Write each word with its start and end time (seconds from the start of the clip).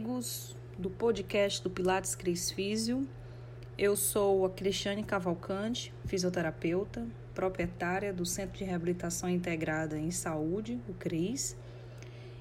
amigos 0.00 0.56
do 0.78 0.88
podcast 0.88 1.62
do 1.62 1.68
Pilates 1.68 2.14
Cris 2.14 2.50
Físio. 2.50 3.06
Eu 3.76 3.94
sou 3.94 4.46
a 4.46 4.50
Cristiane 4.50 5.04
Cavalcante, 5.04 5.92
fisioterapeuta, 6.06 7.06
proprietária 7.34 8.10
do 8.10 8.24
Centro 8.24 8.56
de 8.56 8.64
Reabilitação 8.64 9.28
Integrada 9.28 9.98
em 9.98 10.10
Saúde, 10.10 10.80
o 10.88 10.94
CRIS. 10.94 11.54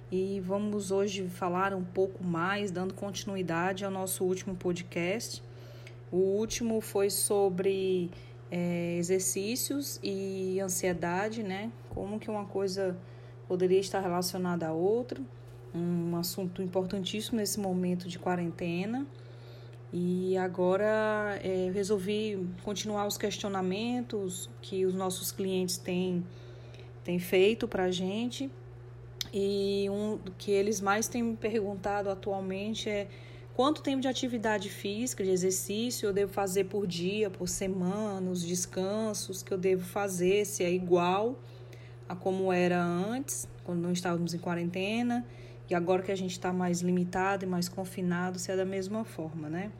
E 0.10 0.40
vamos 0.40 0.90
hoje 0.90 1.28
falar 1.28 1.74
um 1.74 1.84
pouco 1.84 2.24
mais, 2.24 2.72
dando 2.72 2.94
continuidade 2.94 3.84
ao 3.84 3.92
nosso 3.92 4.24
último 4.24 4.56
podcast. 4.56 5.44
O 6.10 6.16
último 6.16 6.80
foi 6.80 7.10
sobre 7.10 8.10
é, 8.50 8.96
exercícios 8.98 10.00
e 10.02 10.62
ansiedade, 10.62 11.44
né? 11.44 11.70
Como 11.90 12.22
que 12.22 12.32
uma 12.32 12.46
coisa 12.46 12.98
poderia 13.50 13.82
estar 13.82 14.00
relacionada 14.00 14.66
à 14.66 14.72
outra 14.72 15.22
um 15.74 16.16
assunto 16.16 16.62
importantíssimo 16.62 17.38
nesse 17.38 17.60
momento 17.60 18.08
de 18.08 18.18
quarentena. 18.18 19.06
E 19.92 20.38
agora 20.38 21.40
é, 21.44 21.72
resolvi 21.74 22.48
continuar 22.64 23.08
os 23.08 23.18
questionamentos 23.18 24.50
que 24.62 24.86
os 24.86 24.94
nossos 24.94 25.32
clientes 25.32 25.78
têm, 25.78 26.24
têm 27.04 27.18
feito 27.18 27.68
para 27.68 27.86
a 27.86 27.92
gente. 27.92 28.52
E 29.34 29.88
um 29.90 30.20
que 30.38 30.52
eles 30.52 30.80
mais 30.80 31.08
têm 31.08 31.24
me 31.24 31.36
perguntado 31.36 32.10
atualmente 32.10 32.90
é 32.90 33.08
quanto 33.56 33.82
tempo 33.82 34.02
de 34.02 34.08
atividade 34.08 34.70
física, 34.70 35.24
de 35.24 35.32
exercício 35.32 36.08
eu 36.08 36.14
devo 36.14 36.32
fazer 36.32 36.66
por 36.66 36.88
dia, 36.88 37.30
por 37.30 37.48
semana, 37.48 38.30
os 38.30 38.44
descansos 38.44 39.44
que 39.44 39.52
eu 39.52 39.58
devo 39.58 39.84
fazer, 39.84 40.46
se 40.46 40.64
é 40.64 40.72
igual 40.72 41.38
a 42.08 42.16
como 42.16 42.52
era 42.52 42.82
antes, 42.82 43.48
quando 43.64 43.82
não 43.82 43.92
estávamos 43.92 44.34
em 44.34 44.40
quarentena 44.40 45.26
e 45.70 45.76
agora 45.76 46.02
que 46.02 46.12
a 46.12 46.16
gente 46.16 46.32
está 46.32 46.52
mais 46.52 46.82
limitado 46.82 47.46
e 47.46 47.48
mais 47.48 47.70
confinado, 47.70 48.40
se 48.40 48.52
é 48.52 48.56
da 48.56 48.66
mesma 48.66 49.06
forma, 49.06 49.48
né? 49.50 49.72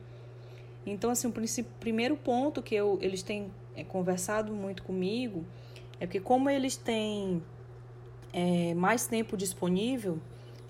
Então, 0.86 1.10
assim, 1.10 1.26
o 1.26 1.32
primeiro 1.80 2.16
ponto 2.16 2.62
que 2.62 2.74
eu, 2.74 2.98
eles 3.02 3.22
têm 3.22 3.50
é, 3.74 3.84
conversado 3.84 4.52
muito 4.52 4.82
comigo 4.82 5.44
é 5.98 6.06
porque 6.06 6.20
como 6.20 6.48
eles 6.48 6.76
têm 6.76 7.42
é, 8.32 8.72
mais 8.74 9.06
tempo 9.06 9.36
disponível, 9.36 10.18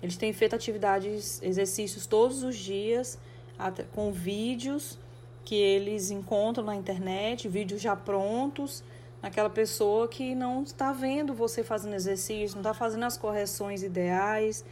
eles 0.01 0.17
têm 0.17 0.33
feito 0.33 0.55
atividades, 0.55 1.41
exercícios 1.41 2.05
todos 2.05 2.43
os 2.43 2.57
dias, 2.57 3.19
até, 3.57 3.83
com 3.83 4.11
vídeos 4.11 4.99
que 5.45 5.55
eles 5.55 6.11
encontram 6.11 6.65
na 6.65 6.75
internet, 6.75 7.47
vídeos 7.47 7.81
já 7.81 7.95
prontos, 7.95 8.83
naquela 9.21 9.49
pessoa 9.49 10.07
que 10.07 10.33
não 10.33 10.63
está 10.63 10.91
vendo 10.91 11.33
você 11.33 11.63
fazendo 11.63 11.93
exercício, 11.93 12.55
não 12.55 12.61
está 12.61 12.73
fazendo 12.73 13.05
as 13.05 13.17
correções 13.17 13.83
ideais 13.83 14.65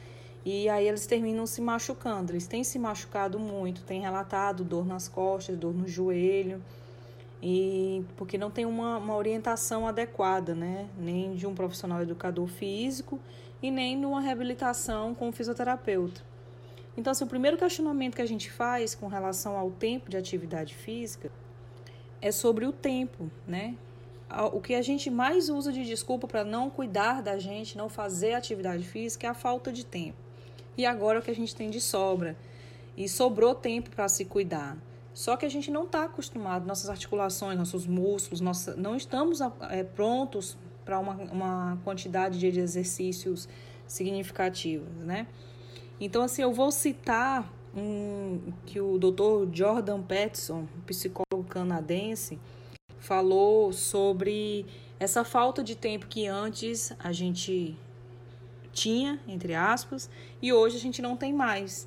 e 0.45 0.69
aí 0.69 0.87
eles 0.87 1.05
terminam 1.05 1.45
se 1.45 1.61
machucando. 1.61 2.31
Eles 2.31 2.47
têm 2.47 2.63
se 2.63 2.79
machucado 2.79 3.37
muito, 3.37 3.81
têm 3.83 4.01
relatado 4.01 4.63
dor 4.63 4.85
nas 4.85 5.07
costas, 5.07 5.57
dor 5.57 5.73
no 5.73 5.87
joelho, 5.87 6.63
e 7.41 8.03
porque 8.15 8.37
não 8.37 8.49
tem 8.49 8.65
uma, 8.65 8.97
uma 8.97 9.15
orientação 9.15 9.87
adequada, 9.87 10.55
né? 10.55 10.87
Nem 10.97 11.35
de 11.35 11.45
um 11.45 11.53
profissional 11.53 12.01
educador 12.01 12.47
físico 12.47 13.19
e 13.61 13.69
nem 13.69 13.97
numa 13.97 14.21
reabilitação 14.21 15.13
com 15.13 15.29
um 15.29 15.31
fisioterapeuta. 15.31 16.21
Então, 16.97 17.11
assim, 17.11 17.23
o 17.23 17.27
primeiro 17.27 17.57
questionamento 17.57 18.15
que 18.15 18.21
a 18.21 18.27
gente 18.27 18.49
faz 18.51 18.95
com 18.95 19.07
relação 19.07 19.57
ao 19.57 19.71
tempo 19.71 20.09
de 20.09 20.17
atividade 20.17 20.73
física 20.73 21.31
é 22.21 22.31
sobre 22.31 22.65
o 22.65 22.73
tempo, 22.73 23.29
né? 23.47 23.75
O 24.53 24.61
que 24.61 24.75
a 24.75 24.81
gente 24.81 25.09
mais 25.09 25.49
usa 25.49 25.71
de 25.71 25.83
desculpa 25.85 26.27
para 26.27 26.43
não 26.43 26.69
cuidar 26.69 27.21
da 27.21 27.37
gente, 27.39 27.77
não 27.77 27.89
fazer 27.89 28.33
atividade 28.33 28.83
física, 28.83 29.25
é 29.27 29.29
a 29.29 29.33
falta 29.33 29.71
de 29.71 29.85
tempo 29.85 30.28
e 30.79 30.85
agora 30.85 31.17
é 31.17 31.19
o 31.19 31.21
que 31.21 31.29
a 31.29 31.35
gente 31.35 31.53
tem 31.53 31.69
de 31.69 31.81
sobra. 31.81 32.37
E 32.95 33.09
sobrou 33.09 33.53
tempo 33.53 33.89
para 33.89 34.07
se 34.07 34.23
cuidar. 34.23 34.77
Só 35.13 35.35
que 35.35 35.45
a 35.45 35.49
gente 35.49 35.69
não 35.69 35.83
está 35.83 36.05
acostumado, 36.05 36.65
nossas 36.65 36.89
articulações, 36.89 37.57
nossos 37.57 37.85
músculos, 37.85 38.39
nossa, 38.39 38.77
não 38.77 38.95
estamos 38.95 39.41
é, 39.69 39.83
prontos 39.83 40.57
para 40.85 40.97
uma, 40.97 41.15
uma 41.15 41.77
quantidade 41.83 42.39
de 42.39 42.47
exercícios 42.47 43.49
significativos, 43.85 44.87
né? 45.03 45.27
Então, 45.99 46.21
assim, 46.21 46.43
eu 46.43 46.53
vou 46.53 46.71
citar 46.71 47.51
um 47.75 48.39
que 48.65 48.79
o 48.79 48.97
Dr. 48.97 49.51
Jordan 49.51 50.01
Peterson, 50.01 50.65
psicólogo 50.85 51.49
canadense, 51.49 52.39
falou 52.99 53.73
sobre 53.73 54.65
essa 54.97 55.25
falta 55.25 55.61
de 55.61 55.75
tempo 55.75 56.07
que 56.07 56.25
antes 56.25 56.93
a 56.99 57.11
gente 57.11 57.77
tinha, 58.79 59.19
entre 59.27 59.53
aspas, 59.53 60.09
e 60.41 60.53
hoje 60.53 60.77
a 60.77 60.79
gente 60.79 61.01
não 61.01 61.17
tem 61.17 61.33
mais. 61.33 61.85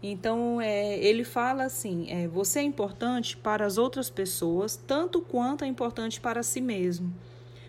Então, 0.00 0.60
é, 0.60 0.96
ele 0.98 1.24
fala 1.24 1.64
assim: 1.64 2.06
é, 2.08 2.28
você 2.28 2.60
é 2.60 2.62
importante 2.62 3.36
para 3.36 3.66
as 3.66 3.76
outras 3.76 4.08
pessoas, 4.08 4.76
tanto 4.76 5.20
quanto 5.20 5.64
é 5.64 5.66
importante 5.66 6.20
para 6.20 6.42
si 6.42 6.60
mesmo. 6.60 7.12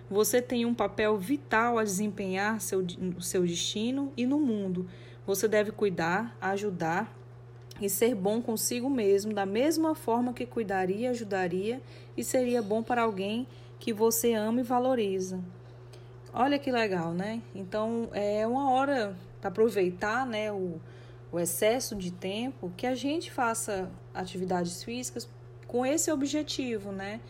Você 0.09 0.41
tem 0.41 0.65
um 0.65 0.73
papel 0.73 1.17
vital 1.17 1.79
a 1.79 1.83
desempenhar 1.83 2.61
seu, 2.61 2.85
seu 3.19 3.43
destino 3.43 4.13
e 4.15 4.25
no 4.25 4.39
mundo. 4.39 4.87
Você 5.25 5.47
deve 5.47 5.71
cuidar, 5.71 6.35
ajudar 6.39 7.11
e 7.81 7.89
ser 7.89 8.13
bom 8.13 8.41
consigo 8.41 8.89
mesmo, 8.89 9.33
da 9.33 9.45
mesma 9.45 9.95
forma 9.95 10.33
que 10.33 10.45
cuidaria, 10.45 11.09
ajudaria 11.09 11.81
e 12.15 12.23
seria 12.23 12.61
bom 12.61 12.83
para 12.83 13.01
alguém 13.01 13.47
que 13.79 13.91
você 13.91 14.33
ama 14.33 14.59
e 14.59 14.63
valoriza. 14.63 15.39
Olha 16.35 16.57
que 16.57 16.71
legal, 16.71 17.13
né? 17.13 17.43
Então 17.53 18.09
é 18.11 18.45
uma 18.47 18.71
hora 18.71 19.15
para 19.39 19.49
aproveitar, 19.49 20.25
né, 20.25 20.51
o, 20.51 20.81
o 21.31 21.39
excesso 21.39 21.95
de 21.95 22.11
tempo 22.11 22.71
que 22.75 22.87
a 22.87 22.95
gente 22.95 23.31
faça 23.31 23.91
atividades 24.11 24.83
físicas 24.83 25.29
com 25.67 25.85
esse 25.85 26.11
objetivo, 26.11 26.91
né? 26.91 27.21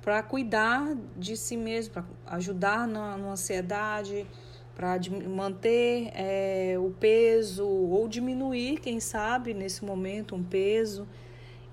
Para 0.00 0.22
cuidar 0.22 0.96
de 1.14 1.36
si 1.36 1.58
mesmo, 1.58 1.92
para 1.92 2.04
ajudar 2.26 2.88
na, 2.88 3.18
na 3.18 3.32
ansiedade, 3.32 4.26
para 4.74 4.98
manter 5.28 6.10
é, 6.14 6.76
o 6.78 6.90
peso 6.90 7.68
ou 7.68 8.08
diminuir, 8.08 8.80
quem 8.80 8.98
sabe, 8.98 9.52
nesse 9.52 9.84
momento, 9.84 10.34
um 10.34 10.42
peso. 10.42 11.06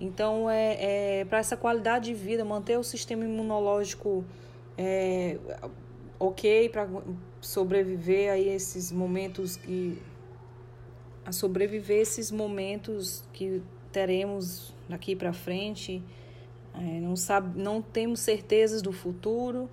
Então, 0.02 0.50
é, 0.50 1.20
é 1.20 1.26
para 1.26 1.38
essa 1.38 1.56
qualidade 1.56 2.06
de 2.06 2.14
vida, 2.14 2.44
manter 2.44 2.78
o 2.78 2.84
sistema 2.84 3.24
imunológico 3.24 4.26
é, 4.78 5.38
ok 6.20 6.70
para 6.70 6.88
sobreviver 7.42 8.32
a 8.32 8.38
esses 8.38 8.92
momentos 8.92 9.56
que 9.58 10.02
a 11.26 11.32
sobreviver 11.32 12.02
esses 12.02 12.30
momentos 12.30 13.24
que 13.34 13.62
teremos 13.92 14.74
daqui 14.88 15.16
para 15.16 15.34
frente. 15.34 16.04
É, 16.74 17.00
não 17.00 17.16
sabe, 17.16 17.60
não 17.60 17.82
temos 17.82 18.20
certezas 18.20 18.82
do 18.82 18.92
futuro. 18.92 19.70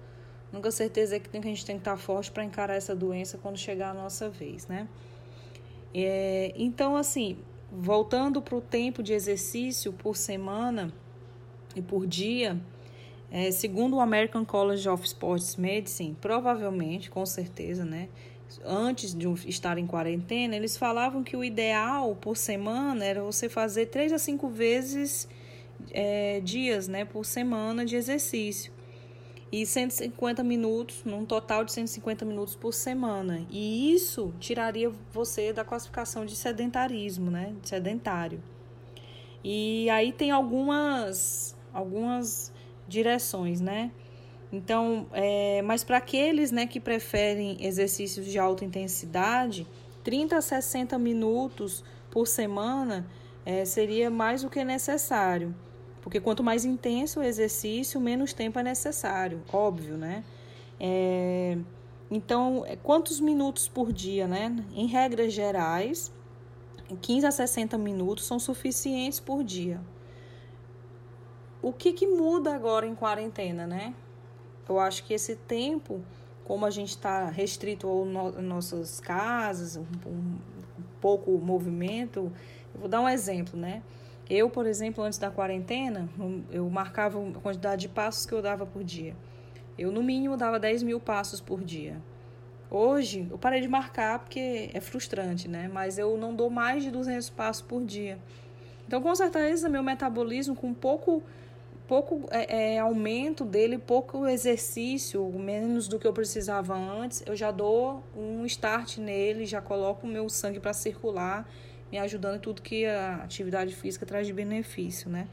Nunca 0.50 0.70
certeza 0.70 1.16
é 1.16 1.18
que 1.18 1.36
a 1.36 1.40
gente 1.40 1.64
tem 1.64 1.76
que 1.76 1.80
estar 1.80 1.96
forte 1.96 2.30
para 2.30 2.44
encarar 2.44 2.74
essa 2.74 2.94
doença 2.94 3.38
quando 3.38 3.58
chegar 3.58 3.90
a 3.90 3.94
nossa 3.94 4.28
vez, 4.28 4.66
né? 4.66 4.88
É, 5.94 6.52
então, 6.56 6.96
assim, 6.96 7.38
voltando 7.70 8.40
para 8.40 8.56
o 8.56 8.60
tempo 8.60 9.02
de 9.02 9.12
exercício 9.12 9.92
por 9.92 10.16
semana 10.16 10.92
e 11.74 11.82
por 11.82 12.06
dia, 12.06 12.60
é, 13.34 13.50
segundo 13.50 13.96
o 13.96 14.00
American 14.00 14.44
College 14.44 14.86
of 14.86 15.06
Sports 15.06 15.56
Medicine, 15.56 16.14
provavelmente, 16.20 17.08
com 17.08 17.24
certeza, 17.24 17.82
né? 17.82 18.10
Antes 18.62 19.14
de 19.14 19.26
estar 19.48 19.78
em 19.78 19.86
quarentena, 19.86 20.54
eles 20.54 20.76
falavam 20.76 21.24
que 21.24 21.34
o 21.34 21.42
ideal 21.42 22.14
por 22.14 22.36
semana 22.36 23.02
era 23.02 23.22
você 23.22 23.48
fazer 23.48 23.86
três 23.86 24.12
a 24.12 24.18
cinco 24.18 24.50
vezes 24.50 25.26
é, 25.90 26.40
dias, 26.40 26.86
né, 26.86 27.06
por 27.06 27.24
semana 27.24 27.86
de 27.86 27.96
exercício. 27.96 28.70
E 29.50 29.64
150 29.64 30.42
minutos, 30.42 31.02
num 31.02 31.24
total 31.24 31.64
de 31.64 31.72
150 31.72 32.26
minutos 32.26 32.54
por 32.54 32.74
semana. 32.74 33.46
E 33.50 33.94
isso 33.94 34.34
tiraria 34.40 34.92
você 35.10 35.54
da 35.54 35.64
classificação 35.64 36.26
de 36.26 36.36
sedentarismo, 36.36 37.30
né? 37.30 37.54
De 37.62 37.68
sedentário. 37.68 38.42
E 39.42 39.88
aí 39.90 40.12
tem 40.12 40.30
algumas 40.30 41.56
algumas 41.72 42.51
direções, 42.86 43.60
né? 43.60 43.90
Então, 44.52 45.06
é, 45.12 45.62
mas 45.62 45.82
para 45.82 45.96
aqueles 45.96 46.50
né, 46.50 46.66
que 46.66 46.78
preferem 46.78 47.64
exercícios 47.64 48.26
de 48.26 48.38
alta 48.38 48.64
intensidade, 48.64 49.66
30 50.04 50.36
a 50.36 50.42
60 50.42 50.98
minutos 50.98 51.82
por 52.10 52.28
semana 52.28 53.06
é, 53.46 53.64
seria 53.64 54.10
mais 54.10 54.42
do 54.42 54.50
que 54.50 54.62
necessário. 54.62 55.54
Porque 56.02 56.20
quanto 56.20 56.42
mais 56.42 56.66
intenso 56.66 57.20
o 57.20 57.22
exercício, 57.22 57.98
menos 57.98 58.34
tempo 58.34 58.58
é 58.58 58.62
necessário, 58.62 59.42
óbvio, 59.50 59.96
né? 59.96 60.22
É, 60.78 61.56
então, 62.10 62.64
é, 62.66 62.76
quantos 62.76 63.20
minutos 63.20 63.68
por 63.68 63.90
dia, 63.90 64.26
né? 64.26 64.54
Em 64.74 64.86
regras 64.86 65.32
gerais, 65.32 66.12
15 67.00 67.24
a 67.24 67.30
60 67.30 67.78
minutos 67.78 68.26
são 68.26 68.38
suficientes 68.38 69.18
por 69.18 69.42
dia 69.42 69.80
o 71.62 71.72
que, 71.72 71.92
que 71.92 72.06
muda 72.06 72.54
agora 72.54 72.86
em 72.86 72.94
quarentena, 72.94 73.66
né? 73.66 73.94
Eu 74.68 74.80
acho 74.80 75.04
que 75.04 75.14
esse 75.14 75.36
tempo, 75.36 76.00
como 76.44 76.66
a 76.66 76.70
gente 76.70 76.90
está 76.90 77.26
restrito 77.26 77.88
às 77.88 78.06
no, 78.06 78.42
nossas 78.42 79.00
casas, 79.00 79.76
um, 79.76 79.86
um, 80.06 80.38
pouco 81.00 81.30
movimento, 81.38 82.32
Eu 82.74 82.80
vou 82.80 82.88
dar 82.88 83.00
um 83.00 83.08
exemplo, 83.08 83.58
né? 83.58 83.82
Eu, 84.28 84.48
por 84.48 84.66
exemplo, 84.66 85.02
antes 85.04 85.18
da 85.18 85.30
quarentena, 85.30 86.08
eu 86.50 86.68
marcava 86.70 87.18
a 87.18 87.40
quantidade 87.40 87.82
de 87.82 87.88
passos 87.88 88.24
que 88.24 88.32
eu 88.32 88.40
dava 88.40 88.64
por 88.64 88.82
dia. 88.82 89.14
Eu, 89.76 89.90
no 89.90 90.02
mínimo, 90.02 90.36
dava 90.36 90.58
10 90.58 90.82
mil 90.82 91.00
passos 91.00 91.40
por 91.40 91.62
dia. 91.62 92.00
Hoje, 92.70 93.26
eu 93.30 93.36
parei 93.36 93.60
de 93.60 93.68
marcar 93.68 94.20
porque 94.20 94.70
é 94.72 94.80
frustrante, 94.80 95.48
né? 95.48 95.68
Mas 95.70 95.98
eu 95.98 96.16
não 96.16 96.34
dou 96.34 96.48
mais 96.48 96.82
de 96.82 96.90
200 96.90 97.28
passos 97.30 97.62
por 97.62 97.84
dia. 97.84 98.18
Então, 98.86 99.02
com 99.02 99.14
certeza, 99.14 99.68
meu 99.68 99.82
metabolismo, 99.82 100.54
com 100.54 100.72
pouco, 100.72 101.22
pouco 101.92 102.26
é, 102.30 102.76
é, 102.76 102.78
aumento 102.78 103.44
dele, 103.44 103.76
pouco 103.76 104.26
exercício, 104.26 105.22
menos 105.38 105.86
do 105.86 105.98
que 105.98 106.06
eu 106.06 106.12
precisava 106.14 106.74
antes, 106.74 107.22
eu 107.26 107.36
já 107.36 107.50
dou 107.50 108.02
um 108.16 108.46
start 108.46 108.96
nele, 108.96 109.44
já 109.44 109.60
coloco 109.60 110.06
o 110.06 110.08
meu 110.08 110.26
sangue 110.30 110.58
para 110.58 110.72
circular, 110.72 111.46
me 111.90 111.98
ajudando 111.98 112.36
em 112.36 112.38
tudo 112.38 112.62
que 112.62 112.86
a 112.86 113.16
atividade 113.16 113.74
física 113.74 114.06
traz 114.06 114.26
de 114.26 114.32
benefício, 114.32 115.10
né? 115.10 115.28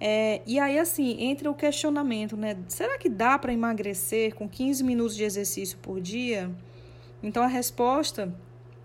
É, 0.00 0.42
e 0.46 0.60
aí, 0.60 0.78
assim, 0.78 1.20
entre 1.24 1.48
o 1.48 1.54
questionamento, 1.54 2.36
né? 2.36 2.56
Será 2.68 2.96
que 2.96 3.08
dá 3.08 3.36
para 3.36 3.52
emagrecer 3.52 4.32
com 4.32 4.48
15 4.48 4.84
minutos 4.84 5.16
de 5.16 5.24
exercício 5.24 5.76
por 5.78 6.00
dia? 6.00 6.52
Então, 7.20 7.42
a 7.42 7.48
resposta 7.48 8.32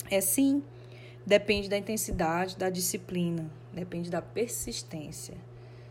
é 0.09 0.19
sim. 0.19 0.63
Depende 1.23 1.69
da 1.69 1.77
intensidade, 1.77 2.57
da 2.57 2.67
disciplina, 2.67 3.47
depende 3.71 4.09
da 4.09 4.23
persistência. 4.23 5.48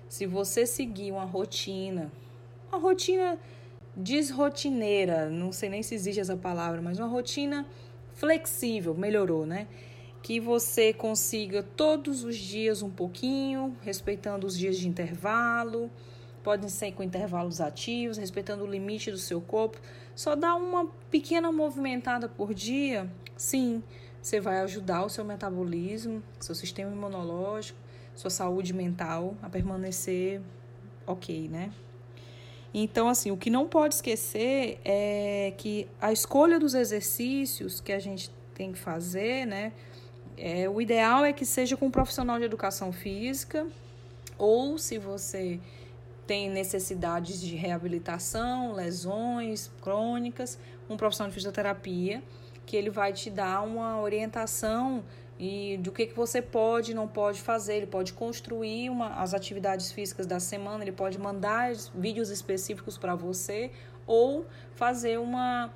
Se 0.09 0.27
você 0.27 0.67
seguir 0.67 1.13
uma 1.13 1.25
rotina, 1.25 2.11
uma 2.71 2.79
rotina 2.79 3.39
desrotineira, 3.97 5.29
não 5.29 5.53
sei 5.53 5.69
nem 5.69 5.83
se 5.83 5.95
existe 5.95 6.21
essa 6.21 6.37
palavra, 6.37 6.81
mas 6.81 6.99
uma 6.99 7.09
rotina 7.09 7.67
flexível, 8.15 8.95
melhorou, 8.95 9.45
né? 9.45 9.67
que 10.23 10.41
você 10.41 10.93
consiga 10.93 11.63
todos 11.63 12.25
os 12.25 12.37
dias 12.37 12.83
um 12.83 12.91
pouquinho, 12.91 13.77
respeitando 13.83 14.47
os 14.47 14.57
dias 14.57 14.77
de 14.77 14.89
intervalo, 14.89 15.91
podem 16.43 16.69
ser 16.69 16.93
com 16.93 17.03
intervalos 17.03 17.61
ativos, 17.61 18.17
respeitando 18.17 18.65
o 18.65 18.67
limite 18.67 19.11
do 19.11 19.19
seu 19.19 19.41
corpo. 19.41 19.79
Só 20.15 20.35
dá 20.35 20.55
uma 20.55 20.87
pequena 21.11 21.53
movimentada 21.53 22.29
por 22.29 22.53
dia, 22.53 23.11
sim, 23.37 23.83
você 24.21 24.41
vai 24.41 24.61
ajudar 24.61 25.05
o 25.05 25.09
seu 25.09 25.25
metabolismo, 25.25 26.23
seu 26.41 26.55
sistema 26.55 26.91
imunológico, 26.91 27.79
sua 28.19 28.31
saúde 28.31 28.73
mental 28.73 29.37
a 29.41 29.49
permanecer 29.49 30.41
ok, 31.07 31.49
né? 31.49 31.71
Então, 32.75 33.09
assim, 33.09 33.31
o 33.31 33.37
que 33.37 33.49
não 33.49 33.69
pode 33.69 33.95
esquecer 33.95 34.81
é 34.85 35.55
que 35.57 35.87
a 36.01 36.13
escolha 36.13 36.59
dos 36.59 36.75
exercícios 36.75 37.81
que 37.81 37.93
a 37.93 37.99
gente 38.01 38.29
tem 38.55 38.73
que 38.73 38.79
fazer, 38.79 39.47
né? 39.47 39.73
É, 40.37 40.69
o 40.69 40.81
ideal 40.81 41.25
é 41.25 41.33
que 41.33 41.47
seja 41.47 41.77
com 41.77 41.87
um 41.87 41.91
profissional 41.93 42.41
de 42.41 42.45
educação 42.45 42.93
física, 42.93 43.65
ou 44.37 44.77
se 44.79 44.99
você 44.99 45.61
tem 46.27 46.51
necessidades 46.51 47.41
de 47.41 47.55
reabilitação, 47.55 48.73
lesões 48.73 49.71
crônicas, 49.81 50.59
um 50.91 50.97
profissional 50.97 51.31
de 51.31 51.35
fisioterapia, 51.35 52.21
que 52.67 52.77
ele 52.77 52.91
vai 52.91 53.13
te 53.13 53.31
dar 53.31 53.63
uma 53.63 54.01
orientação 54.01 55.05
e 55.39 55.77
do 55.79 55.93
que, 55.93 56.07
que 56.07 56.15
você 56.15 56.43
pode 56.43 56.93
e 56.93 56.95
não 56.95 57.07
pode 57.07 57.41
fazer. 57.41 57.77
Ele 57.77 57.87
pode 57.87 58.13
construir 58.13 58.91
uma, 58.91 59.21
as 59.21 59.35
atividades 59.35 59.93
físicas 59.93 60.27
da 60.27 60.41
semana, 60.41 60.83
ele 60.83 60.93
pode 60.93 61.19
mandar 61.19 61.73
vídeos 61.95 62.31
específicos 62.31 62.99
para 62.99 63.15
você 63.15 63.71
ou 64.07 64.47
fazer 64.75 65.19
uma 65.19 65.71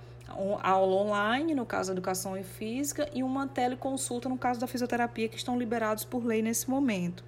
aula 0.62 0.96
online, 0.96 1.54
no 1.54 1.66
caso 1.66 1.88
da 1.88 1.94
educação 1.94 2.36
e 2.36 2.42
física, 2.42 3.08
e 3.12 3.22
uma 3.22 3.46
teleconsulta, 3.46 4.28
no 4.28 4.38
caso 4.38 4.58
da 4.58 4.66
fisioterapia, 4.66 5.28
que 5.28 5.36
estão 5.36 5.58
liberados 5.58 6.04
por 6.04 6.24
lei 6.24 6.40
nesse 6.40 6.70
momento. 6.70 7.22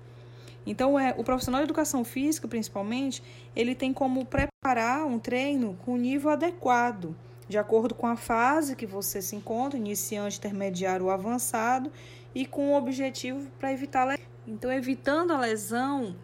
Então, 0.66 0.98
é, 0.98 1.14
o 1.18 1.22
profissional 1.22 1.60
de 1.60 1.66
educação 1.66 2.04
física, 2.04 2.48
principalmente, 2.48 3.22
ele 3.54 3.74
tem 3.74 3.92
como 3.92 4.24
preparar 4.24 5.04
um 5.06 5.18
treino 5.18 5.78
com 5.84 5.96
nível 5.96 6.30
adequado, 6.30 7.14
de 7.46 7.58
acordo 7.58 7.94
com 7.94 8.06
a 8.06 8.16
fase 8.16 8.74
que 8.74 8.86
você 8.86 9.20
se 9.20 9.36
encontra, 9.36 9.78
iniciante, 9.78 10.38
intermediário 10.38 11.06
ou 11.06 11.10
avançado, 11.10 11.92
e 12.34 12.44
com 12.44 12.72
o 12.72 12.76
objetivo 12.76 13.48
para 13.58 13.72
evitar 13.72 14.04
lesão. 14.04 14.24
Então, 14.46 14.72
evitando 14.72 15.32
a 15.32 15.38
lesão, 15.38 16.14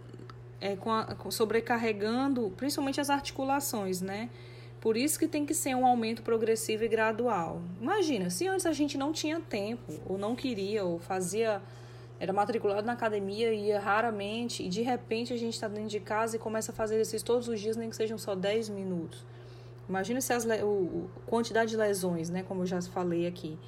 é, 0.60 0.76
com 0.76 0.90
a, 0.90 1.16
sobrecarregando 1.30 2.52
principalmente 2.56 3.00
as 3.00 3.08
articulações, 3.08 4.00
né? 4.00 4.28
Por 4.80 4.96
isso 4.96 5.18
que 5.18 5.28
tem 5.28 5.44
que 5.44 5.54
ser 5.54 5.74
um 5.74 5.86
aumento 5.86 6.22
progressivo 6.22 6.84
e 6.84 6.88
gradual. 6.88 7.60
Imagina, 7.80 8.30
se 8.30 8.48
antes 8.48 8.64
a 8.64 8.72
gente 8.72 8.96
não 8.96 9.12
tinha 9.12 9.38
tempo, 9.38 9.92
ou 10.06 10.16
não 10.16 10.34
queria, 10.34 10.84
ou 10.84 10.98
fazia, 10.98 11.60
era 12.18 12.32
matriculado 12.32 12.86
na 12.86 12.94
academia, 12.94 13.52
ia 13.52 13.78
raramente, 13.78 14.62
e 14.62 14.68
de 14.68 14.80
repente 14.80 15.34
a 15.34 15.36
gente 15.36 15.54
está 15.54 15.68
dentro 15.68 15.90
de 15.90 16.00
casa 16.00 16.36
e 16.36 16.38
começa 16.38 16.72
a 16.72 16.74
fazer 16.74 16.94
exercício 16.94 17.26
todos 17.26 17.46
os 17.46 17.60
dias, 17.60 17.76
nem 17.76 17.90
que 17.90 17.96
sejam 17.96 18.16
só 18.16 18.34
10 18.34 18.70
minutos. 18.70 19.22
Imagina 19.86 20.20
se 20.20 20.32
as 20.32 20.46
o, 20.62 21.10
quantidade 21.26 21.72
de 21.72 21.76
lesões, 21.76 22.30
né, 22.30 22.42
como 22.42 22.62
eu 22.62 22.66
já 22.66 22.80
falei 22.80 23.26
aqui. 23.26 23.58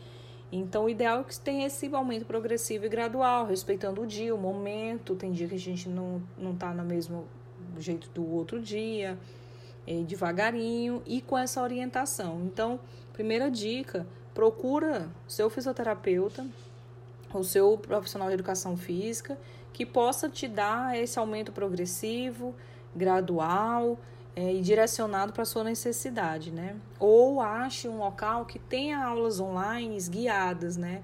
Então, 0.54 0.84
o 0.84 0.88
ideal 0.88 1.20
é 1.20 1.25
que 1.25 1.40
tenha 1.40 1.66
esse 1.66 1.93
aumento 1.94 2.26
progressivo 2.26 2.84
e 2.84 2.88
gradual, 2.88 3.46
respeitando 3.46 4.02
o 4.02 4.06
dia, 4.06 4.34
o 4.34 4.38
momento. 4.38 5.16
Tem 5.16 5.32
dia 5.32 5.49
que 5.49 5.54
a 5.54 5.58
gente 5.58 5.88
não, 5.88 6.22
não 6.37 6.54
tá 6.54 6.75
no 6.75 6.84
mesmo 6.84 7.26
jeito 7.78 8.10
do 8.10 8.31
outro 8.31 8.60
dia 8.60 9.19
é, 9.87 10.02
devagarinho 10.02 11.02
e 11.06 11.20
com 11.20 11.37
essa 11.37 11.62
orientação. 11.62 12.43
Então, 12.44 12.78
primeira 13.12 13.50
dica, 13.50 14.06
procura 14.34 15.08
seu 15.26 15.50
fisioterapeuta, 15.50 16.46
o 17.32 17.43
seu 17.43 17.76
profissional 17.78 18.28
de 18.28 18.34
educação 18.34 18.76
física, 18.76 19.38
que 19.72 19.87
possa 19.87 20.28
te 20.28 20.46
dar 20.46 20.98
esse 20.98 21.19
aumento 21.19 21.50
progressivo, 21.50 22.55
gradual 22.94 23.98
é, 24.34 24.55
e 24.55 24.61
direcionado 24.61 25.32
para 25.32 25.44
sua 25.44 25.64
necessidade, 25.64 26.50
né? 26.50 26.76
Ou 26.99 27.40
ache 27.40 27.88
um 27.88 27.99
local 27.99 28.46
que 28.46 28.58
tenha 28.58 29.05
aulas 29.05 29.40
online 29.40 29.99
guiadas, 30.08 30.76
né? 30.76 31.02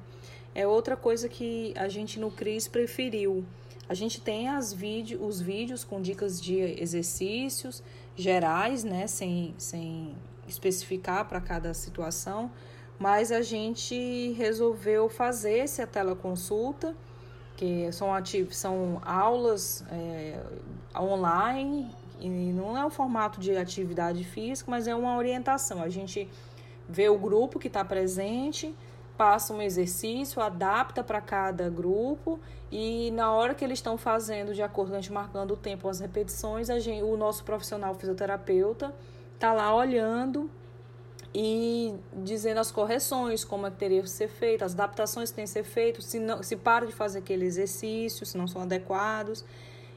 É 0.54 0.66
outra 0.66 0.96
coisa 0.96 1.28
que 1.28 1.72
a 1.76 1.88
gente 1.88 2.18
no 2.18 2.30
CRIS 2.30 2.66
preferiu. 2.66 3.44
A 3.88 3.94
gente 3.94 4.20
tem 4.20 4.48
as 4.48 4.72
vídeo, 4.72 5.24
os 5.24 5.40
vídeos 5.40 5.84
com 5.84 6.00
dicas 6.00 6.40
de 6.40 6.58
exercícios, 6.58 7.82
gerais, 8.14 8.84
né, 8.84 9.06
sem, 9.06 9.54
sem 9.56 10.14
especificar 10.46 11.26
para 11.26 11.40
cada 11.40 11.72
situação, 11.72 12.50
mas 12.98 13.30
a 13.30 13.40
gente 13.40 14.32
resolveu 14.32 15.08
fazer 15.08 15.58
essa 15.58 15.86
teleconsulta, 15.86 16.94
que 17.56 17.90
são, 17.92 18.12
ativ 18.12 18.52
são 18.52 19.00
aulas 19.04 19.84
é, 19.90 20.40
online, 20.96 21.90
e 22.20 22.52
não 22.52 22.76
é 22.76 22.84
o 22.84 22.90
formato 22.90 23.40
de 23.40 23.56
atividade 23.56 24.24
física, 24.24 24.70
mas 24.70 24.86
é 24.86 24.94
uma 24.94 25.16
orientação. 25.16 25.82
A 25.82 25.88
gente 25.88 26.28
vê 26.88 27.08
o 27.08 27.18
grupo 27.18 27.58
que 27.58 27.68
está 27.68 27.84
presente, 27.84 28.74
passa 29.16 29.52
um 29.52 29.60
exercício, 29.60 30.40
adapta 30.40 31.02
para 31.02 31.20
cada 31.20 31.68
grupo 31.68 32.38
e 32.70 33.10
na 33.12 33.32
hora 33.32 33.54
que 33.54 33.64
eles 33.64 33.78
estão 33.78 33.98
fazendo, 33.98 34.54
de 34.54 34.62
acordo 34.62 34.90
com 34.90 34.96
a 34.96 35.00
gente 35.00 35.12
marcando 35.12 35.52
o 35.52 35.56
tempo, 35.56 35.88
as 35.88 36.00
repetições, 36.00 36.70
a 36.70 36.78
gente, 36.78 37.02
o 37.02 37.16
nosso 37.16 37.44
profissional 37.44 37.94
fisioterapeuta 37.94 38.94
está 39.34 39.52
lá 39.52 39.74
olhando 39.74 40.50
e 41.34 41.94
dizendo 42.14 42.58
as 42.58 42.70
correções, 42.70 43.44
como 43.44 43.66
é 43.66 43.70
que 43.70 43.76
teria 43.76 44.02
que 44.02 44.08
ser 44.08 44.28
feito, 44.28 44.64
as 44.64 44.72
adaptações 44.72 45.30
que 45.30 45.36
têm 45.36 45.44
que 45.44 45.50
ser 45.50 45.64
feitas, 45.64 46.04
se, 46.04 46.18
não, 46.18 46.42
se 46.42 46.56
para 46.56 46.86
de 46.86 46.92
fazer 46.92 47.18
aquele 47.18 47.44
exercício, 47.44 48.24
se 48.24 48.36
não 48.38 48.46
são 48.46 48.62
adequados, 48.62 49.44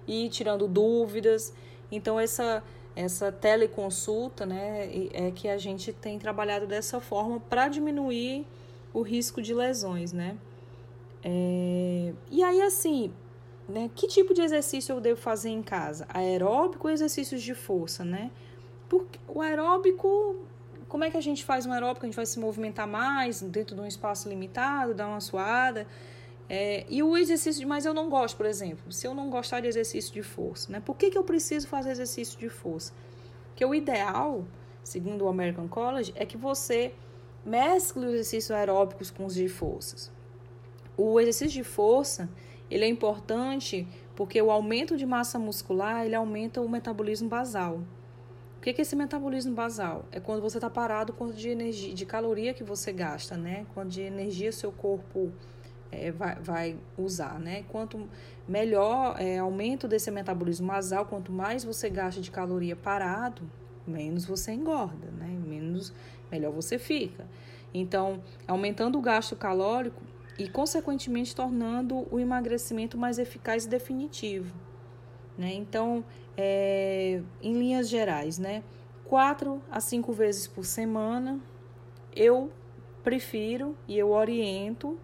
e 0.07 0.29
tirando 0.29 0.67
dúvidas. 0.67 1.53
Então, 1.91 2.19
essa, 2.19 2.63
essa 2.95 3.31
teleconsulta 3.31 4.45
né, 4.45 4.89
é 5.13 5.31
que 5.31 5.47
a 5.47 5.57
gente 5.57 5.91
tem 5.91 6.17
trabalhado 6.17 6.65
dessa 6.65 6.99
forma 6.99 7.39
para 7.39 7.67
diminuir 7.67 8.45
o 8.93 9.01
risco 9.01 9.41
de 9.41 9.53
lesões, 9.53 10.13
né? 10.13 10.37
É... 11.23 12.13
E 12.29 12.43
aí, 12.43 12.61
assim, 12.61 13.13
né? 13.71 13.89
Que 13.95 14.07
tipo 14.07 14.33
de 14.33 14.41
exercício 14.41 14.93
eu 14.93 15.01
devo 15.01 15.19
fazer 15.19 15.49
em 15.49 15.63
casa? 15.63 16.05
Aeróbico 16.09 16.87
ou 16.87 16.93
exercícios 16.93 17.41
de 17.41 17.55
força, 17.55 18.03
né? 18.03 18.29
Porque 18.89 19.19
o 19.27 19.41
aeróbico, 19.41 20.35
como 20.87 21.03
é 21.03 21.09
que 21.09 21.17
a 21.17 21.21
gente 21.21 21.43
faz 21.43 21.65
um 21.65 21.71
aeróbico? 21.71 22.05
A 22.05 22.07
gente 22.07 22.15
vai 22.15 22.25
se 22.25 22.39
movimentar 22.39 22.87
mais 22.87 23.41
dentro 23.41 23.75
de 23.75 23.81
um 23.81 23.87
espaço 23.87 24.27
limitado, 24.27 24.93
dar 24.93 25.07
uma 25.07 25.21
suada. 25.21 25.87
É, 26.53 26.85
e 26.89 27.01
o 27.01 27.15
exercício 27.15 27.61
de, 27.61 27.65
mas 27.65 27.85
eu 27.85 27.93
não 27.93 28.09
gosto, 28.09 28.35
por 28.35 28.45
exemplo, 28.45 28.91
se 28.91 29.07
eu 29.07 29.15
não 29.15 29.29
gostar 29.29 29.61
de 29.61 29.67
exercício 29.67 30.13
de 30.13 30.21
força, 30.21 30.69
né? 30.69 30.81
Por 30.81 30.97
que, 30.97 31.09
que 31.09 31.17
eu 31.17 31.23
preciso 31.23 31.65
fazer 31.65 31.91
exercício 31.91 32.37
de 32.37 32.49
força? 32.49 32.91
Porque 33.47 33.63
o 33.63 33.73
ideal, 33.73 34.45
segundo 34.83 35.23
o 35.23 35.29
American 35.29 35.69
College, 35.69 36.11
é 36.13 36.25
que 36.25 36.35
você 36.35 36.93
mescle 37.45 38.05
os 38.05 38.13
exercícios 38.15 38.51
aeróbicos 38.51 39.09
com 39.09 39.25
os 39.25 39.33
de 39.33 39.47
forças. 39.47 40.11
O 40.97 41.21
exercício 41.21 41.53
de 41.53 41.63
força, 41.63 42.29
ele 42.69 42.83
é 42.83 42.87
importante 42.89 43.87
porque 44.13 44.41
o 44.41 44.51
aumento 44.51 44.97
de 44.97 45.05
massa 45.05 45.39
muscular, 45.39 46.05
ele 46.05 46.15
aumenta 46.15 46.59
o 46.59 46.67
metabolismo 46.67 47.29
basal. 47.29 47.79
O 48.57 48.61
que 48.61 48.71
é 48.71 48.81
esse 48.81 48.93
metabolismo 48.93 49.55
basal? 49.55 50.03
É 50.11 50.19
quando 50.19 50.41
você 50.41 50.57
está 50.57 50.69
parado, 50.69 51.13
quanto 51.13 51.33
de 51.33 51.47
energia, 51.47 51.93
de 51.93 52.05
caloria 52.05 52.53
que 52.53 52.61
você 52.61 52.91
gasta, 52.91 53.37
né? 53.37 53.65
Quanto 53.73 53.87
de 53.87 54.01
energia 54.01 54.51
seu 54.51 54.69
corpo 54.69 55.31
é, 55.91 56.11
vai, 56.11 56.35
vai 56.35 56.77
usar, 56.97 57.39
né? 57.39 57.63
Quanto 57.69 58.07
melhor 58.47 59.15
é, 59.19 59.37
aumento 59.37 59.87
desse 59.87 60.09
metabolismo 60.09 60.67
basal, 60.67 61.05
quanto 61.05 61.31
mais 61.31 61.63
você 61.63 61.89
gasta 61.89 62.21
de 62.21 62.31
caloria 62.31 62.75
parado, 62.75 63.41
menos 63.85 64.25
você 64.25 64.51
engorda, 64.53 65.11
né? 65.11 65.27
Menos 65.27 65.93
melhor 66.31 66.51
você 66.51 66.79
fica. 66.79 67.27
Então, 67.73 68.21
aumentando 68.47 68.97
o 68.97 69.01
gasto 69.01 69.35
calórico 69.35 70.01
e 70.39 70.47
consequentemente 70.49 71.35
tornando 71.35 72.07
o 72.09 72.19
emagrecimento 72.19 72.97
mais 72.97 73.19
eficaz 73.19 73.65
e 73.65 73.69
definitivo, 73.69 74.55
né? 75.37 75.53
Então, 75.53 76.03
é, 76.37 77.21
em 77.41 77.53
linhas 77.53 77.89
gerais, 77.89 78.37
né? 78.39 78.63
Quatro 79.05 79.61
a 79.69 79.81
cinco 79.81 80.13
vezes 80.13 80.47
por 80.47 80.63
semana, 80.63 81.39
eu 82.15 82.49
prefiro 83.03 83.75
e 83.87 83.97
eu 83.97 84.11
oriento 84.11 84.97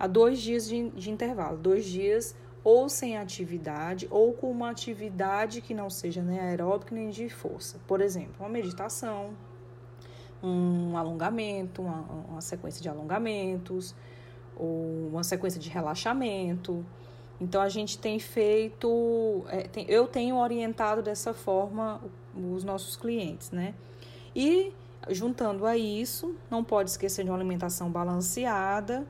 a 0.00 0.06
dois 0.06 0.40
dias 0.40 0.66
de, 0.66 0.88
de 0.88 1.10
intervalo, 1.10 1.58
dois 1.58 1.84
dias 1.84 2.34
ou 2.64 2.88
sem 2.88 3.18
atividade 3.18 4.08
ou 4.10 4.32
com 4.32 4.50
uma 4.50 4.70
atividade 4.70 5.60
que 5.60 5.74
não 5.74 5.90
seja 5.90 6.22
nem 6.22 6.40
aeróbica 6.40 6.94
nem 6.94 7.10
de 7.10 7.28
força. 7.28 7.78
Por 7.86 8.00
exemplo, 8.00 8.34
uma 8.40 8.48
meditação, 8.48 9.36
um 10.42 10.96
alongamento, 10.96 11.82
uma, 11.82 12.00
uma 12.30 12.40
sequência 12.40 12.80
de 12.80 12.88
alongamentos 12.88 13.94
ou 14.56 15.08
uma 15.08 15.22
sequência 15.22 15.60
de 15.60 15.68
relaxamento. 15.68 16.84
Então 17.38 17.60
a 17.60 17.68
gente 17.68 17.98
tem 17.98 18.18
feito, 18.18 19.44
é, 19.48 19.62
tem, 19.64 19.84
eu 19.86 20.06
tenho 20.06 20.36
orientado 20.36 21.02
dessa 21.02 21.34
forma 21.34 22.00
os 22.34 22.64
nossos 22.64 22.96
clientes, 22.96 23.50
né? 23.50 23.74
E 24.34 24.72
juntando 25.10 25.66
a 25.66 25.76
isso, 25.76 26.34
não 26.50 26.64
pode 26.64 26.88
esquecer 26.88 27.22
de 27.22 27.30
uma 27.30 27.36
alimentação 27.36 27.90
balanceada 27.90 29.06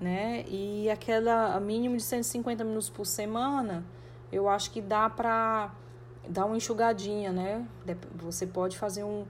né? 0.00 0.44
E 0.48 0.88
aquela 0.88 1.58
mínimo 1.60 1.96
de 1.96 2.02
150 2.02 2.64
minutos 2.64 2.88
por 2.88 3.04
semana, 3.04 3.84
eu 4.32 4.48
acho 4.48 4.70
que 4.70 4.80
dá 4.80 5.10
para 5.10 5.72
dar 6.28 6.46
uma 6.46 6.56
enxugadinha, 6.56 7.32
né? 7.32 7.66
Você 8.16 8.46
pode 8.46 8.78
fazer 8.78 9.04
um, 9.04 9.26